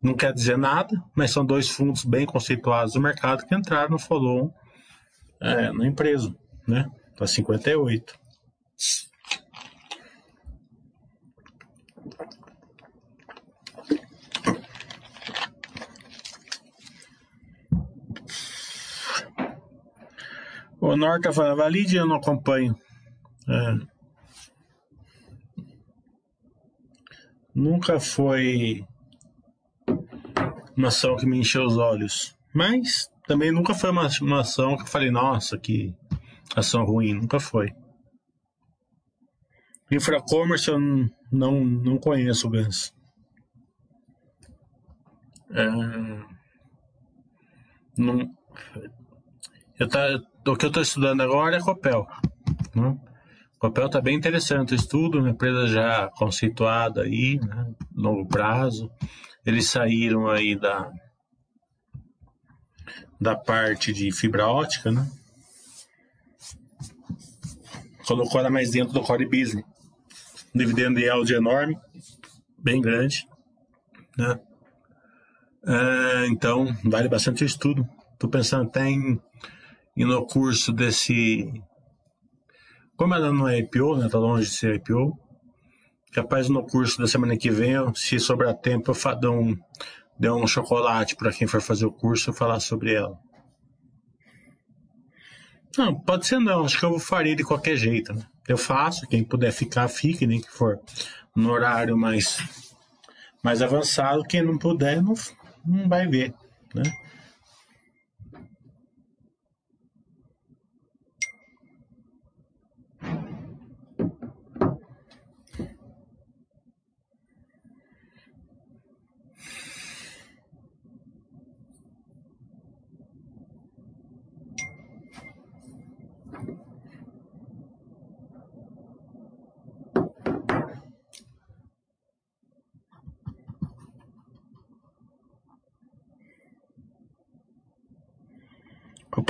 não 0.00 0.14
quer 0.14 0.32
dizer 0.32 0.56
nada, 0.56 0.96
mas 1.16 1.32
são 1.32 1.44
dois 1.44 1.68
fundos 1.68 2.04
bem 2.04 2.26
conceituados 2.26 2.94
do 2.94 3.00
mercado 3.00 3.44
que 3.46 3.54
entraram 3.54 3.90
no 3.90 3.98
follow-on 3.98 4.52
é, 5.40 5.72
na 5.72 5.86
empresa, 5.86 6.34
né? 6.66 6.88
Para 7.16 7.26
58. 7.26 8.20
O 20.82 20.96
Norca 20.96 21.32
fala, 21.32 21.54
valide 21.54 21.94
eu 21.94 22.04
não 22.04 22.16
acompanho. 22.16 22.76
É. 23.48 23.86
Nunca 27.54 28.00
foi 28.00 28.84
uma 30.76 30.88
ação 30.88 31.14
que 31.16 31.24
me 31.24 31.38
encheu 31.38 31.62
os 31.62 31.76
olhos. 31.76 32.36
Mas 32.52 33.08
também 33.28 33.52
nunca 33.52 33.74
foi 33.74 33.90
uma, 33.90 34.08
uma 34.22 34.40
ação 34.40 34.76
que 34.76 34.82
eu 34.82 34.88
falei, 34.88 35.12
nossa, 35.12 35.56
que 35.56 35.94
ação 36.56 36.84
ruim. 36.84 37.14
Nunca 37.14 37.38
foi. 37.38 37.72
Infracommerce 39.88 40.68
eu 40.68 40.80
não, 41.30 41.64
não 41.64 41.96
conheço 41.96 42.50
Gans. 42.50 42.92
É, 45.48 45.64
não, 47.96 48.28
eu 49.82 49.88
tá, 49.88 50.06
o 50.46 50.56
que 50.56 50.64
eu 50.64 50.68
estou 50.68 50.82
estudando 50.82 51.20
agora 51.22 51.56
é 51.56 51.60
Copel. 51.60 52.06
Né? 52.74 52.96
Copel 53.58 53.86
está 53.86 54.00
bem 54.00 54.16
interessante 54.16 54.72
o 54.72 54.76
estudo, 54.76 55.18
uma 55.18 55.30
empresa 55.30 55.66
já 55.66 56.08
conceituada 56.16 57.02
aí, 57.02 57.38
né? 57.38 57.72
longo 57.94 58.26
prazo. 58.26 58.90
Eles 59.44 59.68
saíram 59.68 60.28
aí 60.28 60.58
da, 60.58 60.90
da 63.20 63.36
parte 63.36 63.92
de 63.92 64.12
fibra 64.12 64.46
ótica, 64.46 64.90
né? 64.90 65.08
Colocou 68.06 68.40
ela 68.40 68.50
mais 68.50 68.70
dentro 68.70 68.92
do 68.92 69.00
core 69.00 69.28
business. 69.28 69.64
Um 70.54 70.58
dividendo 70.58 71.00
yield 71.00 71.32
enorme, 71.32 71.76
bem 72.58 72.80
grande, 72.80 73.26
né? 74.16 74.38
É, 75.64 76.26
então, 76.26 76.66
vale 76.84 77.08
bastante 77.08 77.42
o 77.42 77.46
estudo. 77.46 77.88
Estou 78.12 78.28
pensando 78.28 78.68
até 78.68 78.88
em 78.88 79.20
e 79.96 80.04
no 80.04 80.26
curso 80.26 80.72
desse. 80.72 81.52
Como 82.96 83.14
ela 83.14 83.32
não 83.32 83.48
é 83.48 83.58
IPO, 83.58 83.96
né? 83.96 84.08
Tá 84.08 84.18
longe 84.18 84.48
de 84.48 84.54
ser 84.54 84.74
IPO. 84.76 85.18
Capaz 86.12 86.48
no 86.48 86.64
curso 86.64 86.98
da 86.98 87.06
semana 87.06 87.36
que 87.36 87.50
vem, 87.50 87.74
se 87.94 88.20
sobrar 88.20 88.54
tempo, 88.54 88.92
eu 88.92 89.16
dou 89.16 89.34
um, 89.34 89.56
dou 90.18 90.42
um 90.42 90.46
chocolate 90.46 91.16
para 91.16 91.32
quem 91.32 91.46
for 91.46 91.62
fazer 91.62 91.86
o 91.86 91.92
curso 91.92 92.30
e 92.30 92.34
falar 92.34 92.60
sobre 92.60 92.92
ela. 92.92 93.18
Não, 95.76 95.98
pode 95.98 96.26
ser 96.26 96.38
não, 96.38 96.64
acho 96.64 96.78
que 96.78 96.84
eu 96.84 96.98
faria 96.98 97.34
de 97.34 97.42
qualquer 97.42 97.76
jeito. 97.76 98.12
Né? 98.12 98.22
Eu 98.46 98.58
faço, 98.58 99.06
quem 99.06 99.24
puder 99.24 99.52
ficar, 99.52 99.88
fique, 99.88 100.26
nem 100.26 100.40
que 100.40 100.50
for 100.50 100.78
no 101.34 101.50
horário 101.50 101.96
mais, 101.96 102.38
mais 103.42 103.62
avançado. 103.62 104.22
Quem 104.24 104.42
não 104.42 104.58
puder, 104.58 105.02
não, 105.02 105.14
não 105.64 105.88
vai 105.88 106.06
ver. 106.06 106.34
Né? 106.74 106.82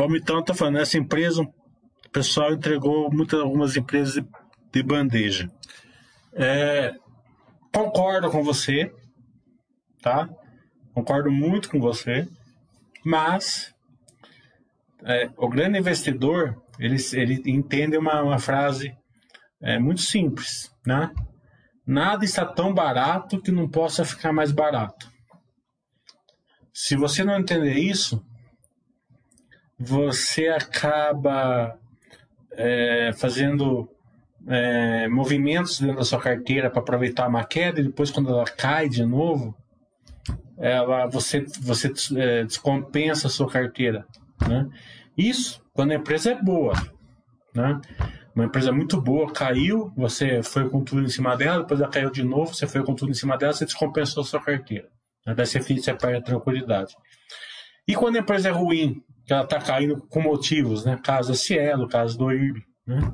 O 0.03 0.05
Palmitão 0.05 0.41
está 0.41 0.53
falando, 0.53 0.79
essa 0.79 0.99
empresa, 0.99 1.43
o 1.43 2.11
pessoal 2.11 2.53
entregou 2.53 3.09
muitas 3.13 3.39
algumas 3.39 3.77
empresas 3.77 4.15
de, 4.15 4.25
de 4.73 4.83
bandeja. 4.83 5.49
É, 6.35 6.93
concordo 7.73 8.29
com 8.29 8.43
você, 8.43 8.93
tá? 10.03 10.29
Concordo 10.93 11.31
muito 11.31 11.71
com 11.71 11.79
você, 11.79 12.29
mas 13.05 13.73
é, 15.05 15.31
o 15.37 15.49
grande 15.49 15.79
investidor 15.79 16.61
ele, 16.81 16.97
ele 17.13 17.41
entende 17.49 17.97
uma, 17.97 18.23
uma 18.23 18.41
frase 18.41 18.93
é, 19.61 19.79
muito 19.79 20.01
simples, 20.01 20.69
né? 20.85 21.13
Nada 21.87 22.25
está 22.25 22.45
tão 22.45 22.75
barato 22.75 23.41
que 23.41 23.53
não 23.53 23.69
possa 23.69 24.05
ficar 24.05 24.33
mais 24.33 24.51
barato. 24.51 25.09
Se 26.75 26.97
você 26.97 27.23
não 27.23 27.39
entender 27.39 27.75
isso, 27.75 28.21
você 29.85 30.49
acaba 30.49 31.77
é, 32.53 33.11
fazendo 33.15 33.89
é, 34.47 35.09
movimentos 35.09 35.81
dentro 35.81 35.97
da 35.97 36.05
sua 36.05 36.21
carteira 36.21 36.71
para 36.71 36.81
aproveitar 36.81 37.29
uma 37.29 37.45
queda 37.45 37.81
e 37.81 37.85
depois 37.85 38.11
quando 38.11 38.31
ela 38.31 38.45
cai 38.45 38.89
de 38.89 39.05
novo, 39.05 39.55
ela, 40.59 41.07
você, 41.07 41.45
você 41.61 41.93
é, 42.17 42.45
descompensa 42.45 43.27
a 43.27 43.31
sua 43.31 43.51
carteira. 43.51 44.07
Né? 44.49 44.69
Isso 45.17 45.61
quando 45.73 45.93
a 45.93 45.97
empresa 45.97 46.31
é 46.31 46.41
boa. 46.41 46.75
Né? 47.55 47.81
Uma 48.35 48.45
empresa 48.45 48.73
muito 48.73 49.01
boa 49.01 49.33
caiu, 49.33 49.93
você 49.97 50.43
foi 50.43 50.69
com 50.71 50.83
tudo 50.83 51.03
em 51.03 51.09
cima 51.09 51.37
dela, 51.37 51.63
depois 51.63 51.81
ela 51.81 51.91
caiu 51.91 52.11
de 52.11 52.23
novo, 52.23 52.55
você 52.55 52.67
foi 52.67 52.83
com 52.83 52.95
tudo 52.95 53.11
em 53.11 53.15
cima 53.15 53.37
dela, 53.37 53.53
você 53.53 53.65
descompensou 53.65 54.23
a 54.23 54.27
sua 54.27 54.41
carteira. 54.41 54.89
Daí 55.27 55.47
você, 55.47 55.61
você 55.61 55.95
perde 55.95 56.19
a 56.19 56.23
tranquilidade. 56.23 56.95
E 57.87 57.95
quando 57.95 58.17
a 58.17 58.21
empresa 58.21 58.49
é 58.49 58.53
ruim, 58.53 59.03
que 59.25 59.33
ela 59.33 59.45
está 59.45 59.61
caindo 59.61 60.01
com 60.09 60.21
motivos, 60.21 60.85
né? 60.85 60.99
Caso 61.03 61.35
Cielo, 61.35 61.89
caso 61.89 62.19
do 62.19 62.33
IRB, 62.33 62.63
né? 62.87 63.13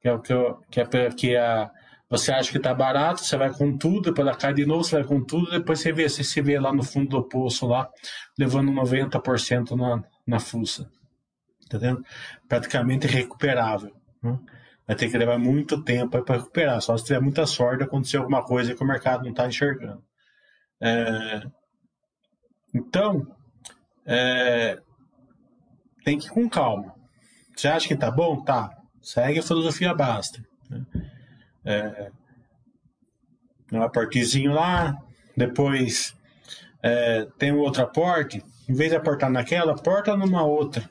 Que 0.00 0.08
é 0.08 0.12
o 0.12 0.20
que, 0.20 0.32
eu, 0.32 0.56
que 0.70 0.80
é 0.80 1.10
que 1.10 1.36
a, 1.36 1.70
você 2.10 2.32
acha 2.32 2.50
que 2.50 2.56
está 2.56 2.72
barato, 2.72 3.20
você 3.20 3.36
vai 3.36 3.52
com 3.52 3.76
tudo, 3.76 4.10
depois 4.10 4.26
ela 4.26 4.36
cai 4.36 4.54
de 4.54 4.64
novo, 4.64 4.82
você 4.82 4.96
vai 4.96 5.04
com 5.04 5.22
tudo, 5.22 5.50
depois 5.50 5.80
você 5.80 5.92
vê, 5.92 6.08
você 6.08 6.24
se 6.24 6.40
vê 6.40 6.58
lá 6.58 6.72
no 6.72 6.82
fundo 6.82 7.10
do 7.10 7.28
poço 7.28 7.66
lá, 7.66 7.88
levando 8.38 8.72
90% 8.72 9.76
na, 9.76 10.02
na 10.26 10.40
fuça. 10.40 10.90
Entendendo? 11.66 12.02
Praticamente 12.48 13.06
recuperável. 13.06 13.94
Né? 14.22 14.38
Vai 14.86 14.96
ter 14.96 15.10
que 15.10 15.18
levar 15.18 15.38
muito 15.38 15.84
tempo 15.84 16.22
para 16.22 16.36
recuperar. 16.36 16.80
Só 16.80 16.96
se 16.96 17.04
tiver 17.04 17.20
muita 17.20 17.44
sorte 17.44 17.84
acontecer 17.84 18.16
alguma 18.16 18.42
coisa 18.42 18.74
que 18.74 18.82
o 18.82 18.86
mercado 18.86 19.24
não 19.24 19.30
está 19.30 19.46
enxergando. 19.46 20.02
É... 20.80 21.42
Então, 22.74 23.26
é, 24.08 24.78
tem 26.02 26.18
que 26.18 26.26
ir 26.26 26.30
com 26.30 26.48
calma. 26.48 26.94
Você 27.54 27.68
acha 27.68 27.86
que 27.86 27.96
tá 27.96 28.10
bom? 28.10 28.42
Tá. 28.42 28.70
Segue 29.02 29.40
a 29.40 29.42
filosofia 29.42 29.94
basta. 29.94 30.42
Né? 30.70 30.82
É, 31.64 32.10
um 33.70 33.82
aportezinho 33.82 34.52
lá, 34.52 34.96
depois 35.36 36.16
é, 36.82 37.26
tem 37.36 37.52
outro 37.52 37.82
aporte, 37.82 38.42
em 38.66 38.72
vez 38.72 38.90
de 38.90 38.96
aportar 38.96 39.30
naquela, 39.30 39.72
aporta 39.72 40.16
numa 40.16 40.42
outra. 40.42 40.88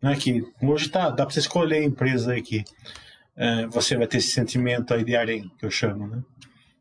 Né, 0.00 0.16
que 0.16 0.42
hoje 0.62 0.88
tá, 0.90 1.08
dá 1.08 1.24
para 1.24 1.32
você 1.32 1.40
escolher 1.40 1.78
a 1.78 1.84
empresa 1.84 2.32
aí 2.32 2.42
que 2.42 2.62
é, 3.36 3.66
você 3.66 3.96
vai 3.96 4.06
ter 4.06 4.18
esse 4.18 4.32
sentimento 4.32 4.92
aí 4.92 5.02
de 5.02 5.16
harém, 5.16 5.50
que 5.58 5.64
eu 5.64 5.70
chamo, 5.70 6.06
né? 6.06 6.22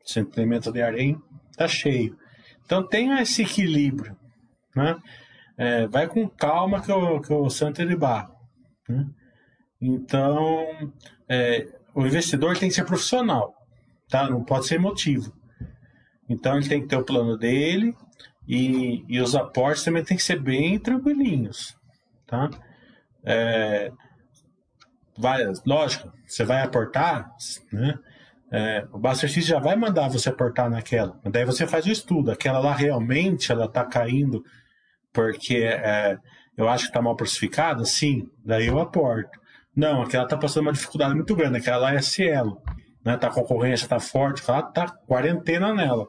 Sentimento 0.04 0.72
de 0.72 0.82
harém 0.82 1.18
tá 1.56 1.66
cheio. 1.68 2.18
Então 2.66 2.86
tenha 2.86 3.22
esse 3.22 3.42
equilíbrio, 3.42 4.16
né? 4.76 4.98
É, 5.58 5.88
vai 5.88 6.08
com 6.08 6.28
calma 6.28 6.82
que 6.82 6.92
o, 6.92 7.22
que 7.22 7.32
o 7.32 7.50
santo 7.50 7.82
ele 7.82 7.96
barra. 7.96 8.32
Né? 8.90 9.08
Então, 9.80 10.92
é, 11.30 11.68
o 11.94 12.06
investidor 12.06 12.58
tem 12.58 12.70
que 12.70 12.76
ser 12.76 12.86
profissional, 12.86 13.54
tá? 14.10 14.30
Não 14.30 14.44
pode 14.44 14.68
ser 14.68 14.76
emotivo. 14.76 15.34
Então 16.28 16.58
ele 16.58 16.68
tem 16.68 16.82
que 16.82 16.88
ter 16.88 16.96
o 16.96 17.04
plano 17.04 17.38
dele 17.38 17.96
e, 18.48 19.04
e 19.08 19.20
os 19.20 19.36
aportes 19.36 19.84
também 19.84 20.04
tem 20.04 20.18
que 20.18 20.24
ser 20.24 20.40
bem 20.40 20.80
tranquilinhos, 20.80 21.78
tá? 22.26 22.50
É, 23.26 23.92
vai, 25.18 25.44
lógico, 25.66 26.12
você 26.26 26.44
vai 26.44 26.62
aportar, 26.62 27.30
né? 27.72 28.00
É, 28.52 28.88
o 28.92 29.00
Buster 29.00 29.28
System 29.28 29.56
já 29.56 29.60
vai 29.60 29.76
mandar 29.76 30.10
você 30.10 30.30
aportar 30.30 30.70
naquela. 30.70 31.20
Daí 31.24 31.44
você 31.44 31.66
faz 31.66 31.88
o 31.88 31.92
estudo. 31.92 32.30
Aquela 32.30 32.60
lá 32.60 32.72
realmente 32.76 33.52
ela 33.52 33.66
está 33.66 33.84
caindo 33.84 34.46
porque 35.14 35.58
é, 35.58 36.18
eu 36.58 36.68
acho 36.68 36.86
que 36.86 36.90
está 36.90 37.02
mal 37.02 37.16
precificada? 37.16 37.86
Sim. 37.86 38.28
Daí 38.44 38.68
eu 38.68 38.80
aporto. 38.80 39.40
Não, 39.76 40.02
aquela 40.02 40.24
está 40.24 40.38
passando 40.38 40.64
uma 40.64 40.74
dificuldade 40.74 41.16
muito 41.16 41.36
grande. 41.36 41.58
Aquela 41.58 41.78
lá 41.78 41.94
é 41.94 42.02
cielo. 42.02 42.62
Né? 43.04 43.18
Tá, 43.18 43.28
a 43.28 43.34
concorrência 43.34 43.86
está 43.86 44.00
forte, 44.00 44.44
ela 44.48 44.62
tá 44.62 44.88
quarentena 44.88 45.74
nela. 45.74 46.08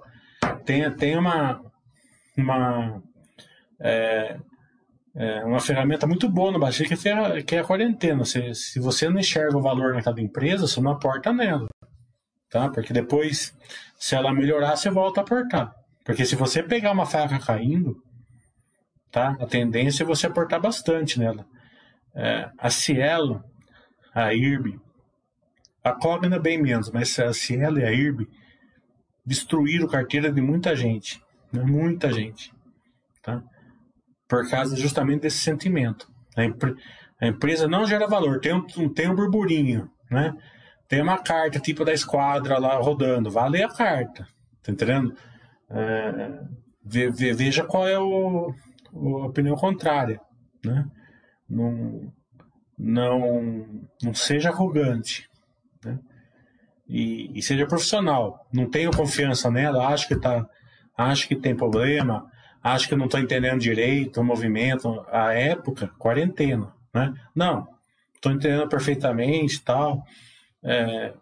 Tem, 0.64 0.90
tem 0.97 1.17
uma, 1.17 1.61
uma, 2.37 3.03
é, 3.81 4.38
é, 5.14 5.45
uma 5.45 5.61
ferramenta 5.61 6.07
muito 6.07 6.29
boa 6.29 6.53
no 6.53 6.59
Basti 6.59 6.85
que 6.85 7.09
é, 7.09 7.43
que 7.43 7.57
é 7.57 7.61
a 7.61 7.64
quarentena. 7.64 8.25
Se, 8.25 8.55
se 8.55 8.79
você 8.79 9.09
não 9.09 9.19
enxerga 9.19 9.57
o 9.57 9.62
valor 9.62 9.95
naquela 9.95 10.21
empresa, 10.21 10.67
você 10.67 10.81
não 10.81 10.93
aporta 10.93 11.33
nela. 11.33 11.67
Tá? 12.51 12.69
Porque 12.69 12.93
depois, 12.93 13.57
se 13.99 14.14
ela 14.14 14.33
melhorar, 14.33 14.77
você 14.77 14.90
volta 14.90 15.21
a 15.21 15.25
aportar. 15.25 15.73
Porque 16.05 16.25
se 16.25 16.37
você 16.37 16.62
pegar 16.62 16.93
uma 16.93 17.07
faca 17.07 17.38
caindo, 17.38 17.97
tá? 19.14 19.37
a 19.38 19.46
tendência 19.46 20.03
é 20.03 20.07
você 20.07 20.27
aportar 20.27 20.61
bastante 20.61 21.20
nela. 21.20 21.46
É, 22.12 22.50
a 22.59 22.68
Cielo, 22.68 23.44
a 24.12 24.35
IRB, 24.35 24.81
a 25.85 25.92
Cogna 25.92 26.37
bem 26.37 26.61
menos, 26.61 26.90
mas 26.90 27.16
a 27.20 27.33
Cielo 27.33 27.79
e 27.79 27.85
a 27.85 27.92
IRB 27.92 28.29
destruíram 29.24 29.87
carteira 29.87 30.33
de 30.33 30.40
muita 30.40 30.74
gente. 30.74 31.22
Né? 31.53 31.62
Muita 31.62 32.12
gente. 32.12 32.53
Tá? 33.22 33.40
Por 34.29 34.50
causa 34.50 34.77
justamente 34.77 35.22
desse 35.22 35.38
sentimento. 35.38 36.09
A, 36.37 36.44
empre 36.44 36.74
a 37.20 37.29
empresa 37.29 37.68
não 37.68 37.87
gera 37.87 38.09
valor, 38.09 38.40
tem 38.40 38.53
um, 38.53 38.92
tem 38.92 39.09
um 39.09 39.14
burburinho, 39.14 39.88
né? 40.11 40.35
Tem 40.88 41.00
uma 41.00 41.16
carta 41.16 41.61
tipo 41.61 41.85
da 41.85 41.92
esquadra 41.92 42.59
lá 42.59 42.74
rodando, 42.77 43.31
vai 43.31 43.48
ler 43.48 43.62
a 43.62 43.68
carta, 43.72 44.27
tá 44.62 44.72
entendendo? 44.72 45.16
É, 45.70 46.40
ve, 46.85 47.11
ve, 47.11 47.33
veja 47.33 47.64
qual 47.64 47.87
é 47.87 47.98
o, 47.98 48.53
a 48.94 49.26
opinião 49.26 49.57
contrária, 49.57 50.20
né? 50.64 50.87
Não, 51.48 52.12
não, 52.78 53.66
não 54.02 54.14
seja 54.14 54.50
arrogante, 54.50 55.28
né? 55.85 55.98
E, 56.88 57.38
e, 57.38 57.42
seja 57.42 57.66
profissional. 57.66 58.46
Não 58.52 58.68
tenho 58.68 58.90
confiança 58.90 59.50
nela, 59.50 59.88
acho 59.88 60.07
que 60.07 60.16
tá, 60.16 60.46
acho 60.96 61.26
que 61.26 61.35
tem 61.35 61.57
problema, 61.57 62.30
acho 62.62 62.88
que 62.88 62.96
não 62.96 63.07
estou 63.07 63.20
entendendo 63.20 63.61
direito 63.61 64.20
o 64.20 64.24
movimento, 64.24 65.04
a 65.11 65.33
época, 65.33 65.88
quarentena, 65.98 66.72
né? 66.92 67.12
Não, 67.35 67.66
estou 68.14 68.33
entendendo 68.33 68.68
perfeitamente 68.68 69.62
tal. 69.62 70.04
É, 70.62 71.14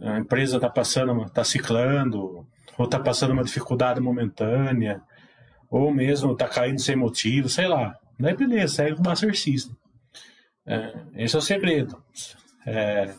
a 0.00 0.18
empresa 0.18 0.56
está 0.56 0.70
passando, 0.70 1.22
está 1.24 1.42
ciclando, 1.42 2.46
ou 2.76 2.84
está 2.84 3.00
passando 3.00 3.32
uma 3.32 3.44
dificuldade 3.44 4.00
momentânea, 4.00 5.02
ou 5.70 5.92
mesmo 5.92 6.32
está 6.32 6.48
caindo 6.48 6.80
sem 6.80 6.96
motivo, 6.96 7.48
sei 7.48 7.68
lá. 7.68 7.94
Daí 8.18 8.36
beleza, 8.36 8.76
segue 8.76 9.00
o 9.00 9.02
Master 9.02 9.36
System. 9.36 9.76
É, 10.66 10.94
esse 11.14 11.36
é 11.36 11.38
o 11.38 11.42
segredo. 11.42 12.02
É, 12.66 13.14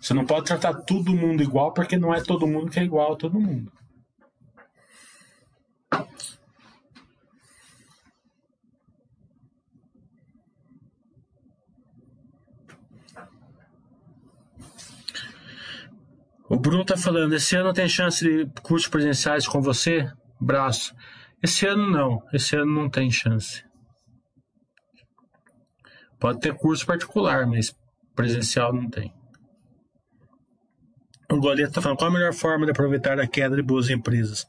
você 0.00 0.14
não 0.14 0.24
pode 0.24 0.46
tratar 0.46 0.74
todo 0.74 1.14
mundo 1.14 1.42
igual, 1.42 1.72
porque 1.72 1.96
não 1.96 2.14
é 2.14 2.22
todo 2.22 2.46
mundo 2.46 2.70
que 2.70 2.80
é 2.80 2.84
igual 2.84 3.12
a 3.12 3.16
todo 3.16 3.40
mundo. 3.40 3.70
O 16.50 16.56
Bruno 16.56 16.82
tá 16.82 16.96
falando, 16.96 17.34
esse 17.34 17.54
ano 17.56 17.74
tem 17.74 17.86
chance 17.86 18.24
de 18.24 18.50
cursos 18.62 18.88
presenciais 18.88 19.46
com 19.46 19.60
você? 19.60 20.10
Braço. 20.40 20.94
Esse 21.42 21.66
ano 21.66 21.90
não, 21.90 22.22
esse 22.32 22.56
ano 22.56 22.72
não 22.72 22.90
tem 22.90 23.10
chance. 23.10 23.64
Pode 26.18 26.40
ter 26.40 26.54
curso 26.56 26.84
particular, 26.84 27.46
mas 27.46 27.72
presencial 28.14 28.72
não 28.72 28.90
tem. 28.90 29.12
O 31.30 31.38
Goleto 31.38 31.68
está 31.68 31.82
falando, 31.82 31.98
qual 31.98 32.10
a 32.10 32.12
melhor 32.12 32.32
forma 32.32 32.64
de 32.64 32.72
aproveitar 32.72 33.20
a 33.20 33.26
queda 33.26 33.54
de 33.54 33.62
boas 33.62 33.88
empresas? 33.90 34.46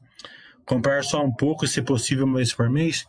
Comprar 0.65 1.03
só 1.03 1.23
um 1.23 1.31
pouco, 1.31 1.67
se 1.67 1.81
possível, 1.81 2.25
uma 2.25 2.37
vez 2.37 2.53
por 2.53 2.69
mês? 2.69 3.05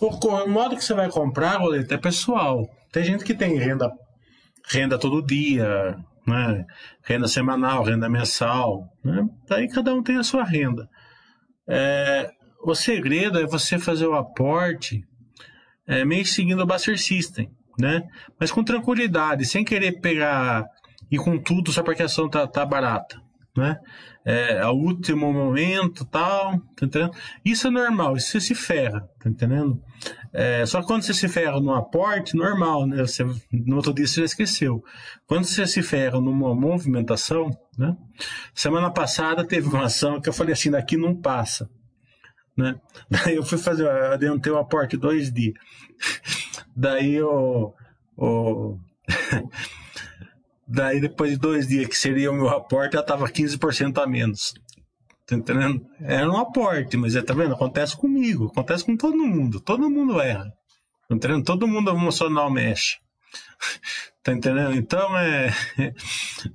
O 0.00 0.46
modo 0.46 0.76
que 0.76 0.84
você 0.84 0.94
vai 0.94 1.10
comprar, 1.10 1.58
Goleto, 1.58 1.92
é 1.92 1.98
pessoal. 1.98 2.68
Tem 2.92 3.04
gente 3.04 3.24
que 3.24 3.34
tem 3.34 3.58
renda, 3.58 3.90
renda 4.70 4.98
todo 4.98 5.24
dia, 5.24 5.98
né? 6.26 6.64
renda 7.02 7.26
semanal, 7.26 7.82
renda 7.82 8.08
mensal. 8.08 8.88
Né? 9.04 9.26
Daí 9.48 9.68
cada 9.68 9.92
um 9.94 10.02
tem 10.02 10.16
a 10.16 10.24
sua 10.24 10.44
renda. 10.44 10.88
É, 11.66 12.30
o 12.72 12.74
segredo 12.74 13.38
é 13.38 13.46
você 13.46 13.78
fazer 13.78 14.06
o 14.06 14.14
aporte 14.14 15.04
é, 15.86 16.04
meio 16.04 16.24
seguindo 16.26 16.62
o 16.62 16.66
Buster 16.66 16.98
System, 16.98 17.50
né? 17.78 18.02
Mas 18.38 18.50
com 18.50 18.62
tranquilidade, 18.62 19.46
sem 19.46 19.64
querer 19.64 20.00
pegar 20.00 20.66
e 21.10 21.16
com 21.16 21.38
tudo 21.38 21.72
só 21.72 21.82
porque 21.82 22.02
a 22.02 22.06
ação 22.06 22.28
tá, 22.28 22.46
tá 22.46 22.66
barata, 22.66 23.16
né? 23.56 23.76
É, 24.24 24.60
ao 24.60 24.76
último 24.76 25.32
momento, 25.32 26.04
tal, 26.04 26.58
tá 26.76 26.84
entendendo? 26.84 27.12
Isso 27.42 27.68
é 27.68 27.70
normal, 27.70 28.16
isso 28.16 28.32
você 28.32 28.40
se 28.40 28.54
ferra, 28.54 29.00
tá 29.18 29.30
entendendo? 29.30 29.80
É, 30.34 30.66
só 30.66 30.82
quando 30.82 31.02
você 31.02 31.14
se 31.14 31.26
ferra 31.26 31.58
num 31.58 31.72
aporte, 31.72 32.36
normal, 32.36 32.86
né? 32.86 32.98
Você, 32.98 33.24
no 33.50 33.76
outro 33.76 33.94
dia 33.94 34.06
você 34.06 34.20
já 34.20 34.26
esqueceu. 34.26 34.82
Quando 35.26 35.44
você 35.44 35.66
se 35.66 35.82
ferra 35.82 36.20
numa 36.20 36.54
movimentação, 36.54 37.48
né? 37.78 37.96
Semana 38.54 38.90
passada 38.90 39.46
teve 39.46 39.68
uma 39.68 39.84
ação 39.84 40.20
que 40.20 40.28
eu 40.28 40.34
falei 40.34 40.52
assim, 40.52 40.70
daqui 40.70 40.98
não 40.98 41.18
passa, 41.18 41.66
né? 42.58 42.78
Daí 43.08 43.36
eu 43.36 43.44
fui 43.44 43.56
fazer, 43.56 43.88
adiantei 43.88 44.52
o 44.52 44.58
aporte 44.58 44.96
dois 44.96 45.32
dias. 45.32 45.54
Daí 46.76 47.22
o, 47.22 47.72
o 48.16 48.78
Daí, 50.66 51.00
depois 51.00 51.30
de 51.30 51.38
dois 51.38 51.66
dias, 51.66 51.86
que 51.86 51.96
seria 51.96 52.30
o 52.30 52.34
meu 52.34 52.50
aporte, 52.50 52.94
ela 52.94 53.02
estava 53.02 53.26
15% 53.26 54.02
a 54.02 54.06
menos. 54.06 54.52
Tá 55.26 55.34
entendendo? 55.34 55.86
Era 56.00 56.30
um 56.30 56.36
aporte, 56.36 56.96
mas 56.96 57.16
é, 57.16 57.22
tá 57.22 57.32
vendo? 57.32 57.54
Acontece 57.54 57.96
comigo, 57.96 58.46
acontece 58.46 58.84
com 58.84 58.96
todo 58.96 59.16
mundo. 59.16 59.60
Todo 59.60 59.88
mundo 59.88 60.20
erra. 60.20 60.52
Tá 61.08 61.14
entendendo? 61.14 61.44
Todo 61.44 61.66
mundo 61.66 61.90
emocional 61.90 62.50
mexe. 62.50 62.96
tá 64.22 64.32
entendendo? 64.32 64.74
Então, 64.74 65.16
é, 65.16 65.54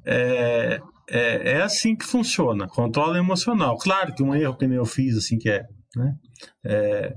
é, 0.06 0.82
é, 1.10 1.52
é 1.54 1.62
assim 1.62 1.96
que 1.96 2.06
funciona. 2.06 2.68
Controle 2.68 3.18
emocional. 3.18 3.78
Claro 3.78 4.14
que 4.14 4.22
um 4.22 4.36
erro 4.36 4.56
que 4.56 4.68
nem 4.68 4.78
eu 4.78 4.86
fiz, 4.86 5.18
assim, 5.18 5.40
que 5.40 5.50
é, 5.50 5.66
né? 5.96 6.16
É, 6.66 7.14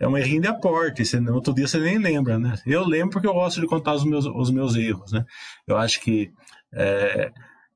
é 0.00 0.06
um 0.06 0.16
errinho 0.16 0.42
de 0.42 0.48
aporte, 0.48 1.04
você, 1.04 1.18
outro 1.30 1.52
dia 1.52 1.66
você 1.66 1.78
nem 1.78 1.98
lembra, 1.98 2.38
né? 2.38 2.54
Eu 2.64 2.86
lembro 2.86 3.10
porque 3.10 3.26
eu 3.26 3.34
gosto 3.34 3.60
de 3.60 3.66
contar 3.66 3.94
os 3.94 4.04
meus, 4.04 4.26
os 4.26 4.50
meus 4.50 4.76
erros, 4.76 5.12
né? 5.12 5.24
Eu 5.66 5.76
acho 5.76 6.00
que 6.00 6.30
é, 6.72 7.32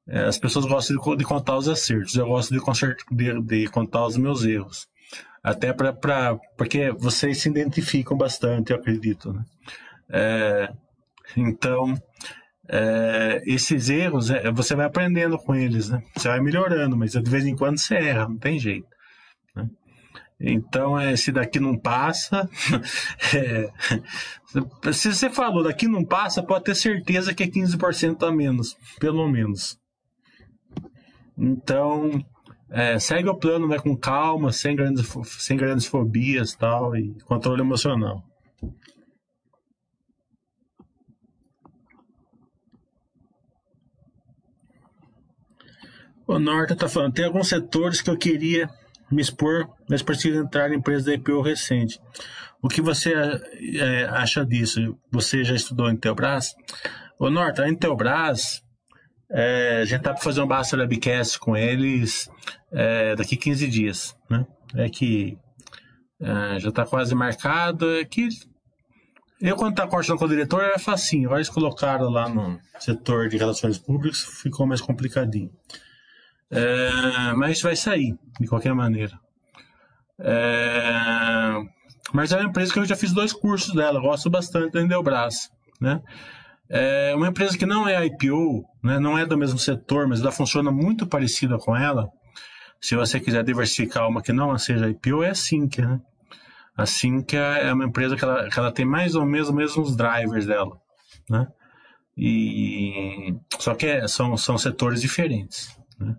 é, 0.09 0.25
as 0.25 0.39
pessoas 0.39 0.65
gostam 0.65 0.97
de, 0.97 1.17
de, 1.17 1.25
contar 1.25 1.57
os 1.57 1.69
acertos, 1.69 2.15
eu 2.15 2.27
gosto 2.27 2.55
de, 2.55 2.61
de, 3.11 3.43
de 3.43 3.69
contar 3.69 4.07
os 4.07 4.17
meus 4.17 4.45
erros. 4.45 4.87
Até 5.43 5.73
para 5.73 6.39
porque 6.57 6.93
vocês 6.93 7.39
se 7.39 7.49
identificam 7.49 8.17
bastante, 8.17 8.71
eu 8.71 8.77
acredito, 8.77 9.33
né? 9.33 9.45
É, 10.11 10.73
então, 11.37 11.97
é, 12.69 13.43
esses 13.47 13.91
erros, 13.91 14.31
é, 14.31 14.51
você 14.53 14.77
vai 14.77 14.87
aprendendo 14.87 15.37
com 15.39 15.55
eles, 15.55 15.89
né? 15.89 16.03
Você 16.17 16.29
vai 16.29 16.41
melhorando, 16.41 16.97
mas 16.97 17.13
de 17.13 17.31
vez 17.31 17.45
em 17.45 17.57
quando 17.57 17.79
você 17.79 17.97
erra, 17.97 18.29
não 18.29 18.39
tem 18.39 18.59
jeito. 18.59 18.87
Né? 20.43 20.53
Então, 20.53 20.99
é, 20.99 21.15
se 21.17 21.31
daqui 21.31 21.61
não 21.61 21.79
passa. 21.79 22.49
É, 23.35 23.73
se 24.93 25.15
você 25.15 25.31
falou 25.31 25.63
daqui 25.63 25.89
não 25.89 26.05
passa, 26.05 26.43
pode 26.43 26.65
ter 26.65 26.75
certeza 26.75 27.33
que 27.33 27.43
é 27.43 27.47
15% 27.47 28.23
a 28.29 28.31
menos, 28.31 28.77
pelo 28.99 29.27
menos. 29.27 29.79
Então, 31.39 32.23
é, 32.69 32.99
segue 32.99 33.29
o 33.31 33.35
plano, 33.35 33.69
vai 33.69 33.79
com 33.79 33.97
calma, 33.97 34.53
sem 34.53 34.77
grandes, 34.77 35.09
sem 35.25 35.57
grandes 35.57 35.87
fobias 35.87 36.55
tal, 36.55 36.95
e 36.95 37.15
controle 37.25 37.63
emocional. 37.63 38.23
O 46.27 46.39
Norte 46.39 46.75
está 46.75 46.89
falando, 46.89 47.15
tem 47.15 47.25
alguns 47.25 47.49
setores 47.49 48.03
que 48.03 48.11
eu 48.11 48.19
queria 48.19 48.69
me 49.15 49.23
expor, 49.23 49.69
mas 49.89 50.03
preciso 50.03 50.41
entrar 50.41 50.71
em 50.71 50.77
empresa 50.77 51.07
da 51.07 51.15
IPO 51.15 51.41
recente. 51.43 52.01
O 52.63 52.69
que 52.69 52.81
você 52.81 53.13
é, 53.15 54.05
acha 54.05 54.45
disso? 54.45 54.97
Você 55.11 55.45
já 55.45 55.55
estudou 55.55 55.91
em 55.91 55.97
Teobras? 55.97 56.55
Ô, 57.19 57.31
Norton, 57.31 57.63
a 57.63 57.69
Intelbras, 57.69 58.63
é, 59.31 59.81
a 59.83 59.85
gente 59.85 60.03
tá 60.03 60.13
para 60.13 60.23
fazer 60.23 60.41
um 60.43 60.47
Basta 60.47 60.77
Webcast 60.77 61.39
com 61.39 61.57
eles 61.57 62.31
é, 62.73 63.17
daqui 63.17 63.37
15 63.37 63.69
dias, 63.69 64.17
né? 64.31 64.47
É 64.75 64.89
que 64.89 65.39
é, 66.21 66.59
já 66.61 66.69
está 66.69 66.85
quase 66.85 67.15
marcado, 67.15 67.91
é 67.97 68.05
que 68.05 68.29
eu, 69.41 69.57
quando 69.57 69.75
tá 69.75 69.89
conversando 69.89 70.19
com 70.19 70.25
o 70.25 70.29
diretor, 70.29 70.63
é 70.63 70.79
facinho. 70.79 71.25
Agora 71.25 71.41
eles 71.41 71.49
colocaram 71.49 72.09
lá 72.09 72.29
no 72.29 72.61
setor 72.79 73.29
de 73.29 73.37
relações 73.37 73.77
públicas, 73.77 74.21
ficou 74.21 74.65
mais 74.67 74.81
complicadinho. 74.81 75.51
É, 76.53 77.33
mas 77.35 77.63
vai 77.63 77.75
sair, 77.75 78.15
de 78.39 78.47
qualquer 78.47 78.75
maneira. 78.75 79.19
É, 80.19 81.63
mas 82.13 82.31
é 82.31 82.37
uma 82.37 82.51
empresa 82.51 82.73
que 82.73 82.79
eu 82.79 82.85
já 82.85 82.95
fiz 82.95 83.13
dois 83.13 83.33
cursos 83.33 83.75
dela, 83.75 83.99
gosto 84.01 84.29
bastante 84.29 84.73
da 84.73 84.83
Indelbras, 84.83 85.51
né? 85.81 86.03
É 86.69 87.15
uma 87.15 87.29
empresa 87.29 87.57
que 87.57 87.67
não 87.67 87.89
é 87.89 88.05
IPO, 88.07 88.65
né, 88.83 88.99
não 88.99 89.19
é 89.19 89.27
do 89.27 89.37
mesmo 89.37 89.59
setor, 89.59 90.07
mas 90.07 90.21
ela 90.21 90.33
funciona 90.33 90.71
muito 90.71 91.07
parecida 91.07 91.59
com 91.59 91.77
ela. 91.77 92.09
Se 92.81 92.97
você 92.97 93.21
quiser 93.21 93.45
diversificar 93.45 94.09
uma 94.09 94.23
que 94.23 94.33
não 94.33 94.57
seja 94.59 94.89
IPO, 94.89 95.23
é 95.23 95.31
a 95.31 95.35
Sinqia, 95.35 95.87
né? 95.87 96.01
A 96.77 96.87
Sinqia 96.87 97.41
é 97.41 97.73
uma 97.73 97.85
empresa 97.85 98.17
que 98.17 98.25
ela, 98.25 98.49
que 98.49 98.59
ela 98.59 98.73
tem 98.73 98.87
mais 98.87 99.15
ou 99.15 99.25
menos 99.27 99.49
os 99.49 99.55
mesmos 99.55 99.97
drivers 99.97 100.47
dela, 100.47 100.77
né? 101.29 101.47
E 102.17 103.35
só 103.59 103.75
que 103.75 103.87
é, 103.87 104.09
são, 104.09 104.37
são 104.37 104.59
setores 104.59 105.01
diferentes, 105.01 105.79
né? 105.99 106.17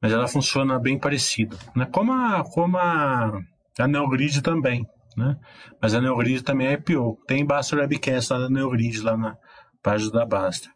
Mas 0.00 0.12
ela 0.12 0.26
funciona 0.26 0.78
bem 0.78 0.98
parecido, 0.98 1.58
né? 1.76 1.86
Como 1.86 2.12
a 2.12 2.42
como 2.44 2.78
a, 2.78 3.40
a 3.78 3.88
Neogrid 3.88 4.40
também, 4.42 4.86
né? 5.16 5.36
Mas 5.80 5.94
a 5.94 6.00
Neogrid 6.00 6.42
também 6.42 6.68
é 6.68 6.72
IPO. 6.72 7.18
Tem 7.26 7.44
Basta 7.44 7.76
Webcast 7.76 8.32
lá 8.32 8.38
da 8.40 8.50
Neogrid 8.50 9.00
lá 9.00 9.16
na 9.16 9.36
página 9.82 10.10
da 10.12 10.26
Basta. 10.26 10.68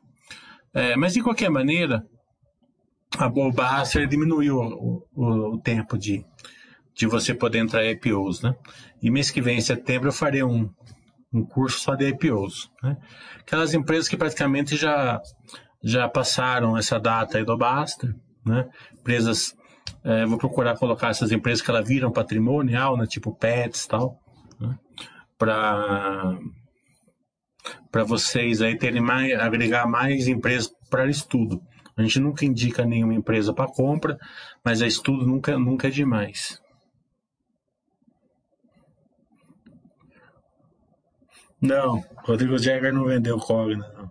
É, 0.72 0.96
mas 0.96 1.14
de 1.14 1.22
qualquer 1.22 1.50
maneira, 1.50 2.04
a 3.16 3.28
Basta 3.28 4.06
diminuiu 4.06 4.56
o, 4.58 5.06
o, 5.14 5.54
o 5.54 5.60
tempo 5.60 5.96
de 5.96 6.24
de 6.94 7.06
você 7.06 7.34
poder 7.34 7.58
entrar 7.58 7.84
em 7.84 7.90
IPOs, 7.90 8.40
né? 8.42 8.54
E 9.02 9.10
mês 9.10 9.30
que 9.30 9.42
vem, 9.42 9.58
em 9.58 9.60
setembro, 9.60 10.08
eu 10.08 10.12
farei 10.12 10.42
um, 10.42 10.70
um 11.32 11.44
curso 11.44 11.80
só 11.80 11.94
de 11.94 12.08
IPOs, 12.08 12.70
né? 12.82 12.96
Aquelas 13.40 13.74
empresas 13.74 14.08
que 14.08 14.16
praticamente 14.16 14.76
já, 14.76 15.20
já 15.82 16.08
passaram 16.08 16.78
essa 16.78 16.98
data 17.00 17.36
aí 17.36 17.44
do 17.44 17.56
Basta, 17.58 18.14
né? 18.44 18.68
Empresas, 18.92 19.56
é, 20.02 20.26
vou 20.26 20.38
procurar 20.38 20.76
colocar 20.76 21.08
essas 21.08 21.32
empresas 21.32 21.62
que 21.62 21.70
elas 21.70 21.86
viram 21.86 22.12
patrimonial, 22.12 22.96
né? 22.96 23.06
Tipo 23.06 23.34
Pets 23.34 23.86
tal, 23.86 24.20
né? 24.60 24.78
Para 25.38 26.38
para 27.90 28.04
vocês 28.04 28.60
aí 28.60 28.76
terem 28.76 29.00
mais, 29.00 29.32
agregar 29.40 29.86
mais 29.86 30.28
empresas 30.28 30.70
para 30.90 31.08
estudo. 31.08 31.62
A 31.96 32.02
gente 32.02 32.20
nunca 32.20 32.44
indica 32.44 32.84
nenhuma 32.84 33.14
empresa 33.14 33.54
para 33.54 33.70
compra, 33.70 34.18
mas 34.64 34.82
a 34.82 34.86
estudo 34.86 35.26
nunca, 35.26 35.56
nunca 35.58 35.88
é 35.88 35.90
demais. 35.90 36.60
Não, 41.60 42.04
Rodrigo 42.24 42.58
Jagger 42.58 42.92
não 42.92 43.06
vendeu 43.06 43.38
Cogna, 43.38 43.88
não. 43.96 44.10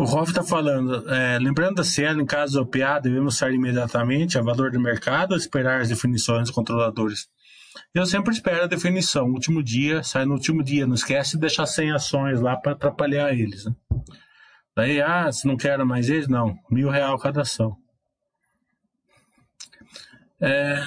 O 0.00 0.04
Rolf 0.04 0.30
está 0.30 0.42
falando, 0.42 1.06
é, 1.10 1.38
lembrando 1.38 1.74
da 1.74 1.84
Cielo, 1.84 2.22
em 2.22 2.24
caso 2.24 2.52
de 2.54 2.58
OPA, 2.58 2.98
devemos 3.02 3.36
sair 3.36 3.56
imediatamente 3.56 4.38
a 4.38 4.40
valor 4.40 4.70
do 4.70 4.80
mercado 4.80 5.32
ou 5.32 5.36
esperar 5.36 5.82
as 5.82 5.90
definições 5.90 6.44
dos 6.44 6.50
controladores? 6.52 7.28
Eu 7.92 8.06
sempre 8.06 8.32
espero 8.32 8.62
a 8.62 8.66
definição, 8.66 9.26
último 9.26 9.62
dia, 9.62 10.02
sai 10.02 10.24
no 10.24 10.32
último 10.32 10.64
dia, 10.64 10.86
não 10.86 10.94
esquece 10.94 11.32
de 11.32 11.40
deixar 11.40 11.66
100 11.66 11.92
ações 11.92 12.40
lá 12.40 12.56
para 12.56 12.72
atrapalhar 12.72 13.34
eles. 13.34 13.66
Né? 13.66 13.74
Daí, 14.74 15.02
ah, 15.02 15.30
se 15.30 15.46
não 15.46 15.58
quero 15.58 15.84
mais 15.84 16.08
eles, 16.08 16.28
não, 16.28 16.58
mil 16.70 16.88
real 16.88 17.18
cada 17.18 17.42
ação. 17.42 17.76
É, 20.40 20.82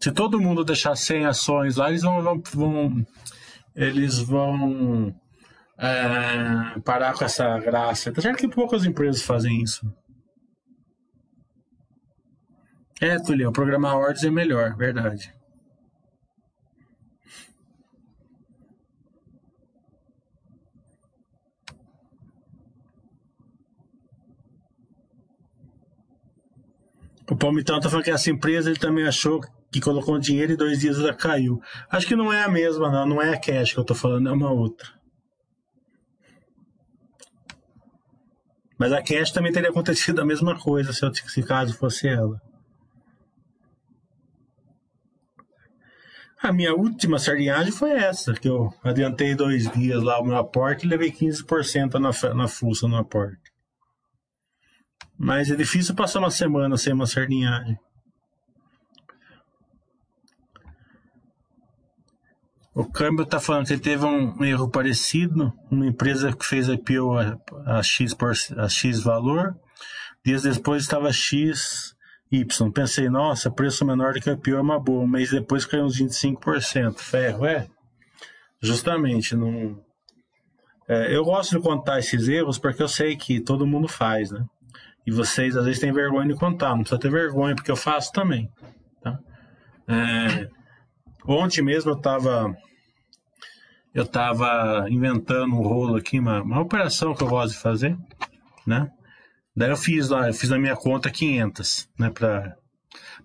se 0.00 0.10
todo 0.12 0.40
mundo 0.40 0.64
deixar 0.64 0.96
100 0.96 1.26
ações 1.26 1.76
lá, 1.76 1.90
eles 1.90 2.00
vão, 2.00 2.42
vão 2.54 3.06
eles 3.76 4.18
vão 4.18 5.14
é, 5.78 6.80
parar 6.80 7.14
com 7.14 7.24
essa 7.24 7.58
graça. 7.58 8.12
Tá 8.12 8.22
certo 8.22 8.38
que 8.38 8.48
poucas 8.48 8.84
empresas 8.84 9.22
fazem 9.22 9.62
isso. 9.62 9.86
É, 13.00 13.18
Tulio, 13.18 13.52
programar 13.52 13.96
ordens 13.96 14.24
é 14.24 14.30
melhor, 14.30 14.76
verdade. 14.76 15.32
O 27.30 27.36
Palmitão 27.36 27.80
tá 27.80 27.88
falando 27.88 28.04
que 28.04 28.10
essa 28.10 28.30
empresa 28.30 28.70
ele 28.70 28.78
também 28.78 29.06
achou 29.06 29.40
que 29.72 29.80
colocou 29.80 30.18
dinheiro 30.18 30.52
e 30.52 30.56
dois 30.56 30.78
dias 30.78 31.00
ela 31.00 31.12
caiu. 31.12 31.60
Acho 31.90 32.06
que 32.06 32.14
não 32.14 32.32
é 32.32 32.44
a 32.44 32.48
mesma, 32.48 32.90
não. 32.90 33.06
Não 33.06 33.22
é 33.22 33.34
a 33.34 33.40
Cash 33.40 33.72
que 33.72 33.80
eu 33.80 33.84
tô 33.84 33.94
falando, 33.94 34.28
é 34.28 34.32
uma 34.32 34.52
outra. 34.52 34.93
Mas 38.78 38.92
a 38.92 39.02
Cash 39.02 39.30
também 39.30 39.52
teria 39.52 39.70
acontecido 39.70 40.20
a 40.20 40.24
mesma 40.24 40.58
coisa 40.58 40.92
se, 40.92 41.04
eu, 41.04 41.14
se 41.14 41.42
caso 41.42 41.76
fosse 41.76 42.08
ela. 42.08 42.40
A 46.42 46.52
minha 46.52 46.74
última 46.74 47.18
sardinhagem 47.18 47.72
foi 47.72 47.92
essa, 47.92 48.34
que 48.34 48.46
eu 48.46 48.70
adiantei 48.82 49.34
dois 49.34 49.70
dias 49.72 50.02
lá 50.02 50.20
o 50.20 50.24
meu 50.24 50.36
aporte 50.36 50.84
e 50.84 50.88
levei 50.88 51.10
15% 51.10 51.94
na, 51.94 52.34
na 52.34 52.48
fuça 52.48 52.86
no 52.86 52.98
aporte. 52.98 53.50
Mas 55.16 55.50
é 55.50 55.56
difícil 55.56 55.94
passar 55.94 56.18
uma 56.18 56.30
semana 56.30 56.76
sem 56.76 56.92
uma 56.92 57.06
sardinhagem. 57.06 57.78
O 62.74 62.84
câmbio 62.84 63.22
está 63.22 63.38
falando 63.38 63.66
que 63.66 63.72
ele 63.72 63.80
teve 63.80 64.04
um 64.04 64.44
erro 64.44 64.68
parecido, 64.68 65.52
uma 65.70 65.86
empresa 65.86 66.32
que 66.32 66.44
fez 66.44 66.68
IPO 66.68 67.16
a, 67.16 67.38
a, 67.78 67.82
X, 67.84 68.12
por, 68.12 68.32
a 68.56 68.68
X 68.68 69.00
valor, 69.00 69.54
dias 70.24 70.42
depois 70.42 70.82
estava 70.82 71.12
X, 71.12 71.94
Y. 72.32 72.72
Pensei, 72.72 73.08
nossa, 73.08 73.48
preço 73.48 73.84
menor 73.84 74.12
do 74.12 74.20
que 74.20 74.28
a 74.28 74.32
IPO 74.32 74.50
é 74.50 74.60
uma 74.60 74.80
boa, 74.80 75.04
um 75.04 75.08
mês 75.08 75.30
depois 75.30 75.64
caiu 75.64 75.84
uns 75.84 75.96
25%. 76.00 76.98
Ferro, 76.98 77.46
é? 77.46 77.68
Justamente, 78.60 79.36
não... 79.36 79.80
É, 80.88 81.14
eu 81.14 81.24
gosto 81.24 81.56
de 81.56 81.62
contar 81.62 82.00
esses 82.00 82.28
erros 82.28 82.58
porque 82.58 82.82
eu 82.82 82.88
sei 82.88 83.16
que 83.16 83.40
todo 83.40 83.66
mundo 83.66 83.86
faz, 83.86 84.32
né? 84.32 84.44
E 85.06 85.12
vocês 85.12 85.56
às 85.56 85.64
vezes 85.64 85.80
têm 85.80 85.92
vergonha 85.92 86.28
de 86.28 86.38
contar, 86.38 86.70
não 86.70 86.80
precisa 86.80 87.00
ter 87.00 87.10
vergonha, 87.10 87.54
porque 87.54 87.70
eu 87.70 87.76
faço 87.76 88.10
também. 88.12 88.50
Tá? 89.02 89.18
É, 89.86 90.48
ontem 91.26 91.62
mesmo 91.62 91.90
eu 91.90 91.96
estava 91.96 92.56
eu 93.94 94.06
tava 94.06 94.86
inventando 94.90 95.54
um 95.54 95.62
rolo 95.62 95.96
aqui, 95.96 96.18
uma, 96.18 96.42
uma 96.42 96.60
operação 96.60 97.14
que 97.14 97.22
eu 97.22 97.28
gosto 97.28 97.54
de 97.54 97.60
fazer, 97.60 97.96
né? 98.66 98.90
Daí 99.56 99.70
eu 99.70 99.76
fiz 99.76 100.08
lá, 100.08 100.26
eu 100.26 100.34
fiz 100.34 100.50
na 100.50 100.58
minha 100.58 100.74
conta 100.74 101.10
500, 101.10 101.88
né, 101.98 102.10
para 102.10 102.56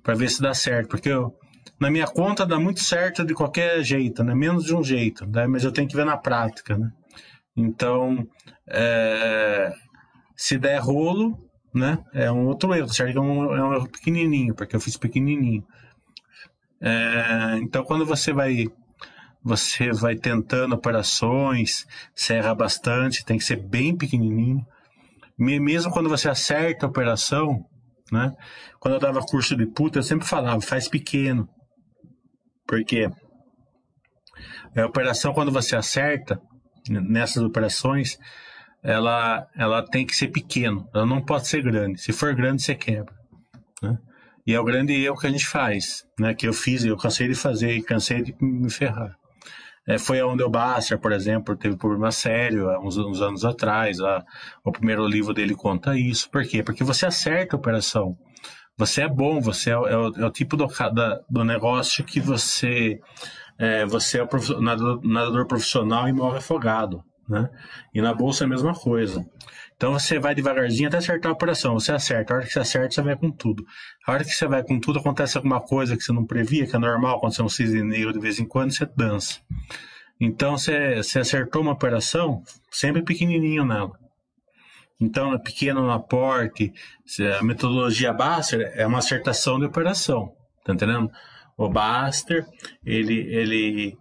para 0.03 0.15
ver 0.15 0.29
se 0.29 0.41
dá 0.41 0.53
certo, 0.53 0.89
porque 0.89 1.09
eu, 1.09 1.35
na 1.79 1.89
minha 1.89 2.07
conta 2.07 2.45
dá 2.45 2.59
muito 2.59 2.81
certo 2.81 3.23
de 3.25 3.33
qualquer 3.33 3.83
jeito, 3.83 4.23
né? 4.23 4.33
Menos 4.35 4.65
de 4.65 4.75
um 4.75 4.83
jeito, 4.83 5.25
né? 5.25 5.47
mas 5.47 5.63
eu 5.63 5.71
tenho 5.71 5.87
que 5.87 5.95
ver 5.95 6.05
na 6.05 6.17
prática, 6.17 6.77
né? 6.77 6.91
Então, 7.55 8.27
é, 8.67 9.73
se 10.35 10.57
der 10.57 10.79
rolo, 10.79 11.37
né? 11.73 11.99
É 12.13 12.31
um 12.31 12.47
outro 12.47 12.73
erro, 12.73 12.89
certo? 12.89 13.17
É 13.17 13.21
um, 13.21 13.53
é 13.53 13.63
um 13.63 13.73
erro 13.73 13.89
pequenininho, 13.89 14.53
porque 14.55 14.75
eu 14.75 14.79
fiz 14.79 14.97
pequenininho. 14.97 15.63
É, 16.81 17.57
então, 17.61 17.83
quando 17.83 18.05
você 18.05 18.31
vai 18.31 18.67
você 19.41 19.91
vai 19.91 20.15
tentando 20.15 20.75
operações, 20.75 21.87
você 22.13 22.35
erra 22.35 22.53
bastante, 22.53 23.23
tem 23.23 23.37
que 23.37 23.43
ser 23.43 23.55
bem 23.55 23.95
pequenininho. 23.95 24.65
Mesmo 25.37 25.91
quando 25.91 26.09
você 26.09 26.29
acerta 26.29 26.85
a 26.85 26.89
operação, 26.89 27.65
né? 28.11 28.33
Quando 28.79 28.95
eu 28.95 28.99
dava 28.99 29.21
curso 29.21 29.55
de 29.55 29.65
puta, 29.65 29.99
eu 29.99 30.03
sempre 30.03 30.27
falava, 30.27 30.59
faz 30.59 30.89
pequeno. 30.89 31.47
Porque 32.67 33.09
a 34.75 34.85
operação, 34.85 35.33
quando 35.33 35.51
você 35.51 35.75
acerta, 35.75 36.41
nessas 36.89 37.43
operações, 37.43 38.17
ela, 38.83 39.47
ela 39.55 39.83
tem 39.83 40.05
que 40.05 40.15
ser 40.15 40.27
pequeno, 40.29 40.87
ela 40.93 41.05
não 41.05 41.23
pode 41.23 41.47
ser 41.47 41.63
grande. 41.63 42.01
Se 42.01 42.11
for 42.11 42.35
grande, 42.35 42.61
você 42.61 42.75
quebra. 42.75 43.13
Né? 43.81 43.97
E 44.49 44.53
é 44.55 44.59
o 44.59 44.63
grande 44.63 44.93
erro 44.93 45.15
que 45.15 45.27
a 45.27 45.29
gente 45.29 45.45
faz, 45.45 46.03
né? 46.19 46.33
que 46.33 46.47
eu 46.47 46.53
fiz, 46.53 46.83
eu 46.83 46.97
cansei 46.97 47.27
de 47.27 47.35
fazer 47.35 47.71
e 47.71 47.83
cansei 47.83 48.23
de 48.23 48.35
me 48.41 48.67
ferrar. 48.67 49.15
É, 49.87 49.99
foi 49.99 50.19
o 50.23 50.49
Baster, 50.49 50.97
por 50.97 51.11
exemplo, 51.11 51.55
teve 51.55 51.77
problema 51.77 52.11
sério 52.11 52.67
há 52.67 52.79
uns, 52.79 52.97
uns 52.97 53.21
anos 53.21 53.45
atrás. 53.45 53.99
A, 53.99 54.25
o 54.65 54.71
primeiro 54.71 55.05
livro 55.05 55.35
dele 55.35 55.53
conta 55.53 55.95
isso. 55.95 56.31
Por 56.31 56.43
quê? 56.47 56.63
Porque 56.63 56.83
você 56.83 57.05
acerta 57.05 57.55
a 57.55 57.59
operação. 57.59 58.17
Você 58.75 59.03
é 59.03 59.07
bom, 59.07 59.39
você 59.39 59.69
é, 59.69 59.73
é, 59.73 59.77
o, 59.77 60.15
é 60.15 60.25
o, 60.25 60.31
tipo 60.31 60.57
do, 60.57 60.65
da, 60.65 61.19
do 61.29 61.43
negócio 61.43 62.03
que 62.03 62.19
você 62.19 62.97
é, 63.59 63.85
você 63.85 64.17
é 64.17 64.23
o 64.23 64.61
nadador, 64.61 64.99
nadador 65.03 65.45
profissional 65.45 66.09
e 66.09 66.11
morre 66.11 66.39
afogado. 66.39 67.03
Né? 67.29 67.47
E 67.93 68.01
na 68.01 68.15
bolsa 68.15 68.45
é 68.45 68.47
a 68.47 68.49
mesma 68.49 68.73
coisa. 68.73 69.23
Então 69.79 69.93
você 69.93 70.19
vai 70.19 70.35
devagarzinho 70.35 70.89
até 70.89 70.97
acertar 70.97 71.31
a 71.31 71.33
operação. 71.33 71.75
Você 71.75 71.93
acerta. 71.93 72.33
A 72.33 72.37
hora 72.37 72.45
que 72.45 72.51
você 72.51 72.59
acerta, 72.59 72.95
você 72.95 73.01
vai 73.01 73.15
com 73.15 73.31
tudo. 73.31 73.65
A 74.05 74.11
hora 74.11 74.25
que 74.25 74.31
você 74.31 74.45
vai 74.45 74.61
com 74.61 74.77
tudo, 74.77 74.99
acontece 74.99 75.37
alguma 75.37 75.61
coisa 75.61 75.95
que 75.95 76.03
você 76.03 76.11
não 76.11 76.25
previa, 76.25 76.67
que 76.67 76.75
é 76.75 76.79
normal, 76.79 77.15
acontecer 77.15 77.43
um 77.43 77.47
cisne 77.47 77.81
negro 77.81 78.11
de 78.11 78.19
vez 78.19 78.39
em 78.39 78.45
quando, 78.45 78.73
você 78.73 78.85
dança. 78.85 79.39
Então 80.19 80.57
você, 80.57 80.97
você 80.97 81.19
acertou 81.19 81.61
uma 81.61 81.71
operação, 81.71 82.43
sempre 82.69 83.01
pequenininho 83.01 83.63
nela. 83.63 83.97
Então, 84.99 85.33
é 85.33 85.37
pequeno 85.39 85.81
no 85.81 85.91
aporte, 85.91 86.73
a 87.39 87.41
metodologia 87.41 88.11
Baster 88.11 88.73
é 88.75 88.85
uma 88.85 88.97
acertação 88.97 89.57
de 89.57 89.65
operação, 89.65 90.33
tá 90.65 90.73
entendendo? 90.73 91.09
O 91.57 91.69
Baster, 91.69 92.45
ele, 92.85 93.17
ele, 93.33 93.97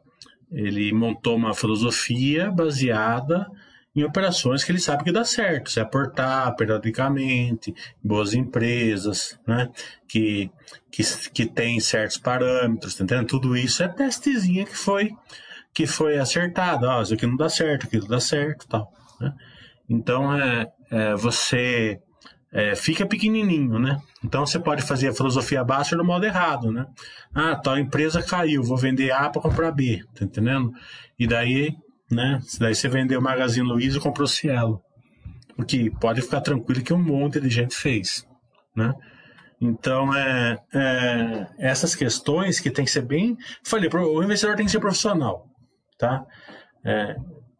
ele 0.50 0.92
montou 0.92 1.36
uma 1.36 1.54
filosofia 1.54 2.50
baseada 2.50 3.46
em 3.98 4.04
operações 4.04 4.62
que 4.62 4.70
ele 4.70 4.78
sabe 4.78 5.04
que 5.04 5.12
dá 5.12 5.24
certo, 5.24 5.70
se 5.70 5.80
aportar 5.80 6.54
periodicamente, 6.54 7.74
boas 8.02 8.32
empresas, 8.32 9.38
né? 9.46 9.68
Que, 10.06 10.50
que, 10.90 11.02
que 11.32 11.46
tem 11.46 11.80
certos 11.80 12.16
parâmetros, 12.16 12.94
tá 12.94 13.04
entendendo? 13.04 13.26
Tudo 13.26 13.56
isso 13.56 13.82
é 13.82 13.88
testezinha 13.88 14.64
que 14.64 14.76
foi 14.76 15.10
que 15.74 15.86
foi 15.86 16.18
acertado. 16.18 16.88
Ah, 16.88 17.02
isso 17.02 17.14
aqui 17.14 17.26
não 17.26 17.36
dá 17.36 17.48
certo, 17.48 17.86
aquilo 17.86 18.08
dá 18.08 18.20
certo 18.20 18.66
tal. 18.66 18.92
Né? 19.20 19.32
Então, 19.88 20.34
é, 20.34 20.66
é 20.90 21.14
você 21.14 22.00
é, 22.52 22.74
fica 22.74 23.06
pequenininho, 23.06 23.78
né? 23.78 24.00
Então, 24.24 24.46
você 24.46 24.58
pode 24.58 24.82
fazer 24.82 25.08
a 25.08 25.14
filosofia 25.14 25.62
baixa 25.62 25.96
do 25.96 26.04
modo 26.04 26.24
errado, 26.24 26.72
né? 26.72 26.86
Ah, 27.34 27.54
tal 27.54 27.78
empresa 27.78 28.22
caiu, 28.22 28.62
vou 28.62 28.76
vender 28.76 29.10
A 29.10 29.28
para 29.28 29.42
comprar 29.42 29.70
B, 29.70 30.02
tá 30.14 30.24
entendendo? 30.24 30.72
E 31.18 31.26
daí 31.26 31.76
né? 32.10 32.40
Daí 32.58 32.74
você 32.74 32.88
vendeu 32.88 33.20
o 33.20 33.22
Magazine 33.22 33.66
Luiza 33.66 33.98
e 33.98 34.00
comprou 34.00 34.26
Cielo. 34.26 34.80
O 35.56 35.64
que 35.64 35.90
pode 35.90 36.22
ficar 36.22 36.40
tranquilo 36.40 36.82
que 36.82 36.92
um 36.92 37.02
monte 37.02 37.40
de 37.40 37.50
gente 37.50 37.74
fez, 37.74 38.24
né? 38.76 38.94
Então, 39.60 40.14
é, 40.14 40.56
é, 40.72 41.46
essas 41.58 41.94
questões 41.96 42.60
que 42.60 42.70
tem 42.70 42.84
que 42.84 42.90
ser 42.90 43.02
bem. 43.02 43.36
Falei, 43.64 43.90
o 43.92 44.22
investidor 44.22 44.54
tem 44.54 44.66
que 44.66 44.70
ser 44.70 44.78
profissional, 44.78 45.46
tá? 45.98 46.24
É, 46.84 47.16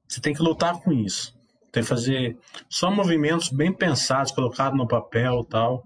você 0.07 0.21
tem 0.21 0.33
que 0.33 0.43
lutar 0.43 0.81
com 0.81 0.93
isso. 0.93 1.35
Tem 1.73 1.83
que 1.83 1.89
fazer 1.89 2.37
só 2.69 2.91
movimentos 2.91 3.51
bem 3.51 3.73
pensados, 3.73 4.33
colocados 4.33 4.79
no 4.79 4.87
papel 4.87 5.45
tal. 5.45 5.85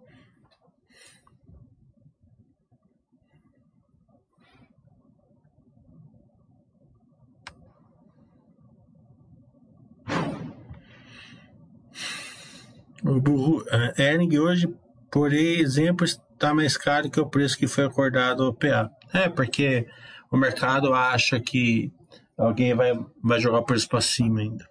O 13.05 13.21
burro, 13.21 13.65
a 13.69 14.01
Ering 14.01 14.39
hoje, 14.39 14.73
por 15.11 15.33
exemplo, 15.33 16.05
está 16.05 16.55
mais 16.55 16.77
caro 16.77 17.11
que 17.11 17.19
o 17.21 17.29
preço 17.29 17.59
que 17.59 17.67
foi 17.67 17.85
acordado 17.85 18.45
ao 18.45 18.55
PA. 18.55 18.91
É, 19.13 19.29
porque 19.29 19.89
o 20.31 20.37
mercado 20.37 20.95
acha 20.95 21.41
que 21.41 21.93
alguém 22.39 22.75
vai, 22.75 22.93
vai 23.23 23.41
jogar 23.41 23.59
o 23.59 23.65
preço 23.65 23.89
para 23.89 24.01
cima 24.01 24.41
ainda. 24.41 24.65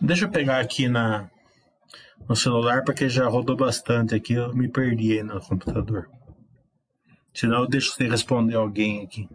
Deixa 0.00 0.24
eu 0.24 0.30
pegar 0.30 0.60
aqui 0.60 0.88
na, 0.88 1.28
no 2.28 2.36
celular 2.36 2.84
porque 2.84 3.08
já 3.08 3.26
rodou 3.26 3.56
bastante 3.56 4.14
aqui, 4.14 4.34
eu 4.34 4.54
me 4.54 4.68
perdi 4.68 5.12
aí 5.12 5.22
no 5.22 5.40
computador. 5.40 6.10
Senão 7.32 7.62
eu 7.62 7.68
deixo 7.68 7.92
você 7.92 8.08
responder 8.08 8.56
alguém 8.56 9.02
aqui. 9.04 9.28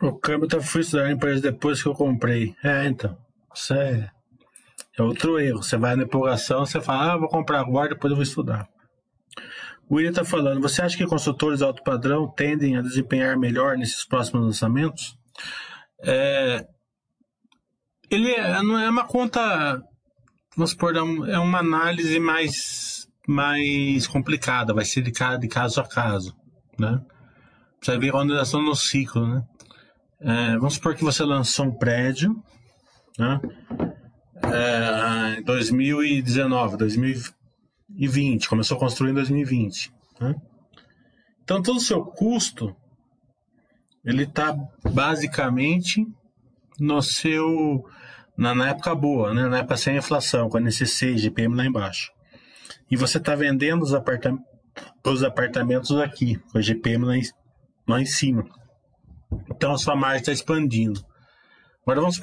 O 0.00 0.12
câmbio 0.12 0.60
fui 0.60 0.82
estudar 0.82 1.04
a 1.04 1.12
empresa 1.12 1.40
depois 1.40 1.82
que 1.82 1.88
eu 1.88 1.94
comprei. 1.94 2.54
É, 2.62 2.86
então. 2.86 3.16
Isso 3.54 3.72
é, 3.72 4.10
é 4.98 5.02
outro 5.02 5.38
erro. 5.38 5.62
Você 5.62 5.76
vai 5.76 5.96
na 5.96 6.02
empolgação, 6.02 6.66
você 6.66 6.80
fala, 6.80 7.14
ah, 7.14 7.16
vou 7.16 7.28
comprar 7.28 7.60
agora, 7.60 7.90
depois 7.90 8.10
eu 8.10 8.16
vou 8.16 8.22
estudar. 8.22 8.68
O 9.88 9.94
William 9.94 10.10
está 10.10 10.24
falando, 10.24 10.60
você 10.60 10.82
acha 10.82 10.96
que 10.96 11.06
consultores 11.06 11.62
alto 11.62 11.82
padrão 11.84 12.28
tendem 12.28 12.76
a 12.76 12.82
desempenhar 12.82 13.38
melhor 13.38 13.76
nesses 13.76 14.04
próximos 14.04 14.44
lançamentos? 14.44 15.16
É, 16.02 16.66
ele 18.10 18.32
é, 18.32 18.62
não 18.62 18.78
é 18.78 18.90
uma 18.90 19.04
conta, 19.04 19.80
vamos 20.56 20.70
supor, 20.70 20.94
é, 20.96 20.98
é 20.98 21.38
uma 21.38 21.60
análise 21.60 22.18
mais, 22.18 23.08
mais 23.28 24.08
complicada, 24.08 24.74
vai 24.74 24.84
ser 24.84 25.02
de, 25.02 25.12
de 25.12 25.48
caso 25.48 25.80
a 25.80 25.88
caso, 25.88 26.34
né? 26.78 27.00
Precisa 27.78 27.98
ver 27.98 28.12
nós 28.12 28.48
estamos 28.48 28.66
no 28.66 28.74
ciclo, 28.74 29.26
né? 29.26 29.44
É, 30.20 30.56
vamos 30.56 30.74
supor 30.74 30.94
que 30.94 31.04
você 31.04 31.22
lançou 31.24 31.66
um 31.66 31.74
prédio, 31.74 32.42
né? 33.18 33.40
É, 34.42 35.40
em 35.40 35.42
2019, 35.42 36.76
2020, 36.76 38.48
começou 38.48 38.76
a 38.76 38.80
construir 38.80 39.10
em 39.10 39.14
2020. 39.14 39.92
Né? 40.20 40.34
Então 41.42 41.62
todo 41.62 41.76
o 41.76 41.80
seu 41.80 42.04
custo 42.04 42.74
ele 44.04 44.22
está 44.22 44.56
basicamente 44.84 46.06
no 46.78 47.02
seu 47.02 47.84
na, 48.36 48.54
na, 48.54 48.68
época 48.68 48.94
boa, 48.94 49.34
né? 49.34 49.48
na 49.48 49.58
época 49.58 49.76
sem 49.76 49.96
inflação, 49.96 50.48
com 50.48 50.58
a 50.58 50.60
NC6, 50.60 51.18
GPM 51.18 51.54
lá 51.56 51.66
embaixo. 51.66 52.12
E 52.90 52.96
você 52.96 53.18
está 53.18 53.34
vendendo 53.34 53.82
os, 53.82 53.92
apartam 53.92 54.38
os 55.04 55.22
apartamentos 55.22 55.90
aqui, 55.92 56.36
com 56.52 56.58
a 56.58 56.60
GPM 56.60 57.04
lá 57.04 57.16
em, 57.16 57.22
lá 57.88 58.00
em 58.00 58.06
cima. 58.06 58.44
Então 59.56 59.72
a 59.72 59.78
sua 59.78 59.96
margem 59.96 60.20
está 60.20 60.32
expandindo. 60.32 61.04
Agora 61.82 62.00
vamos 62.00 62.18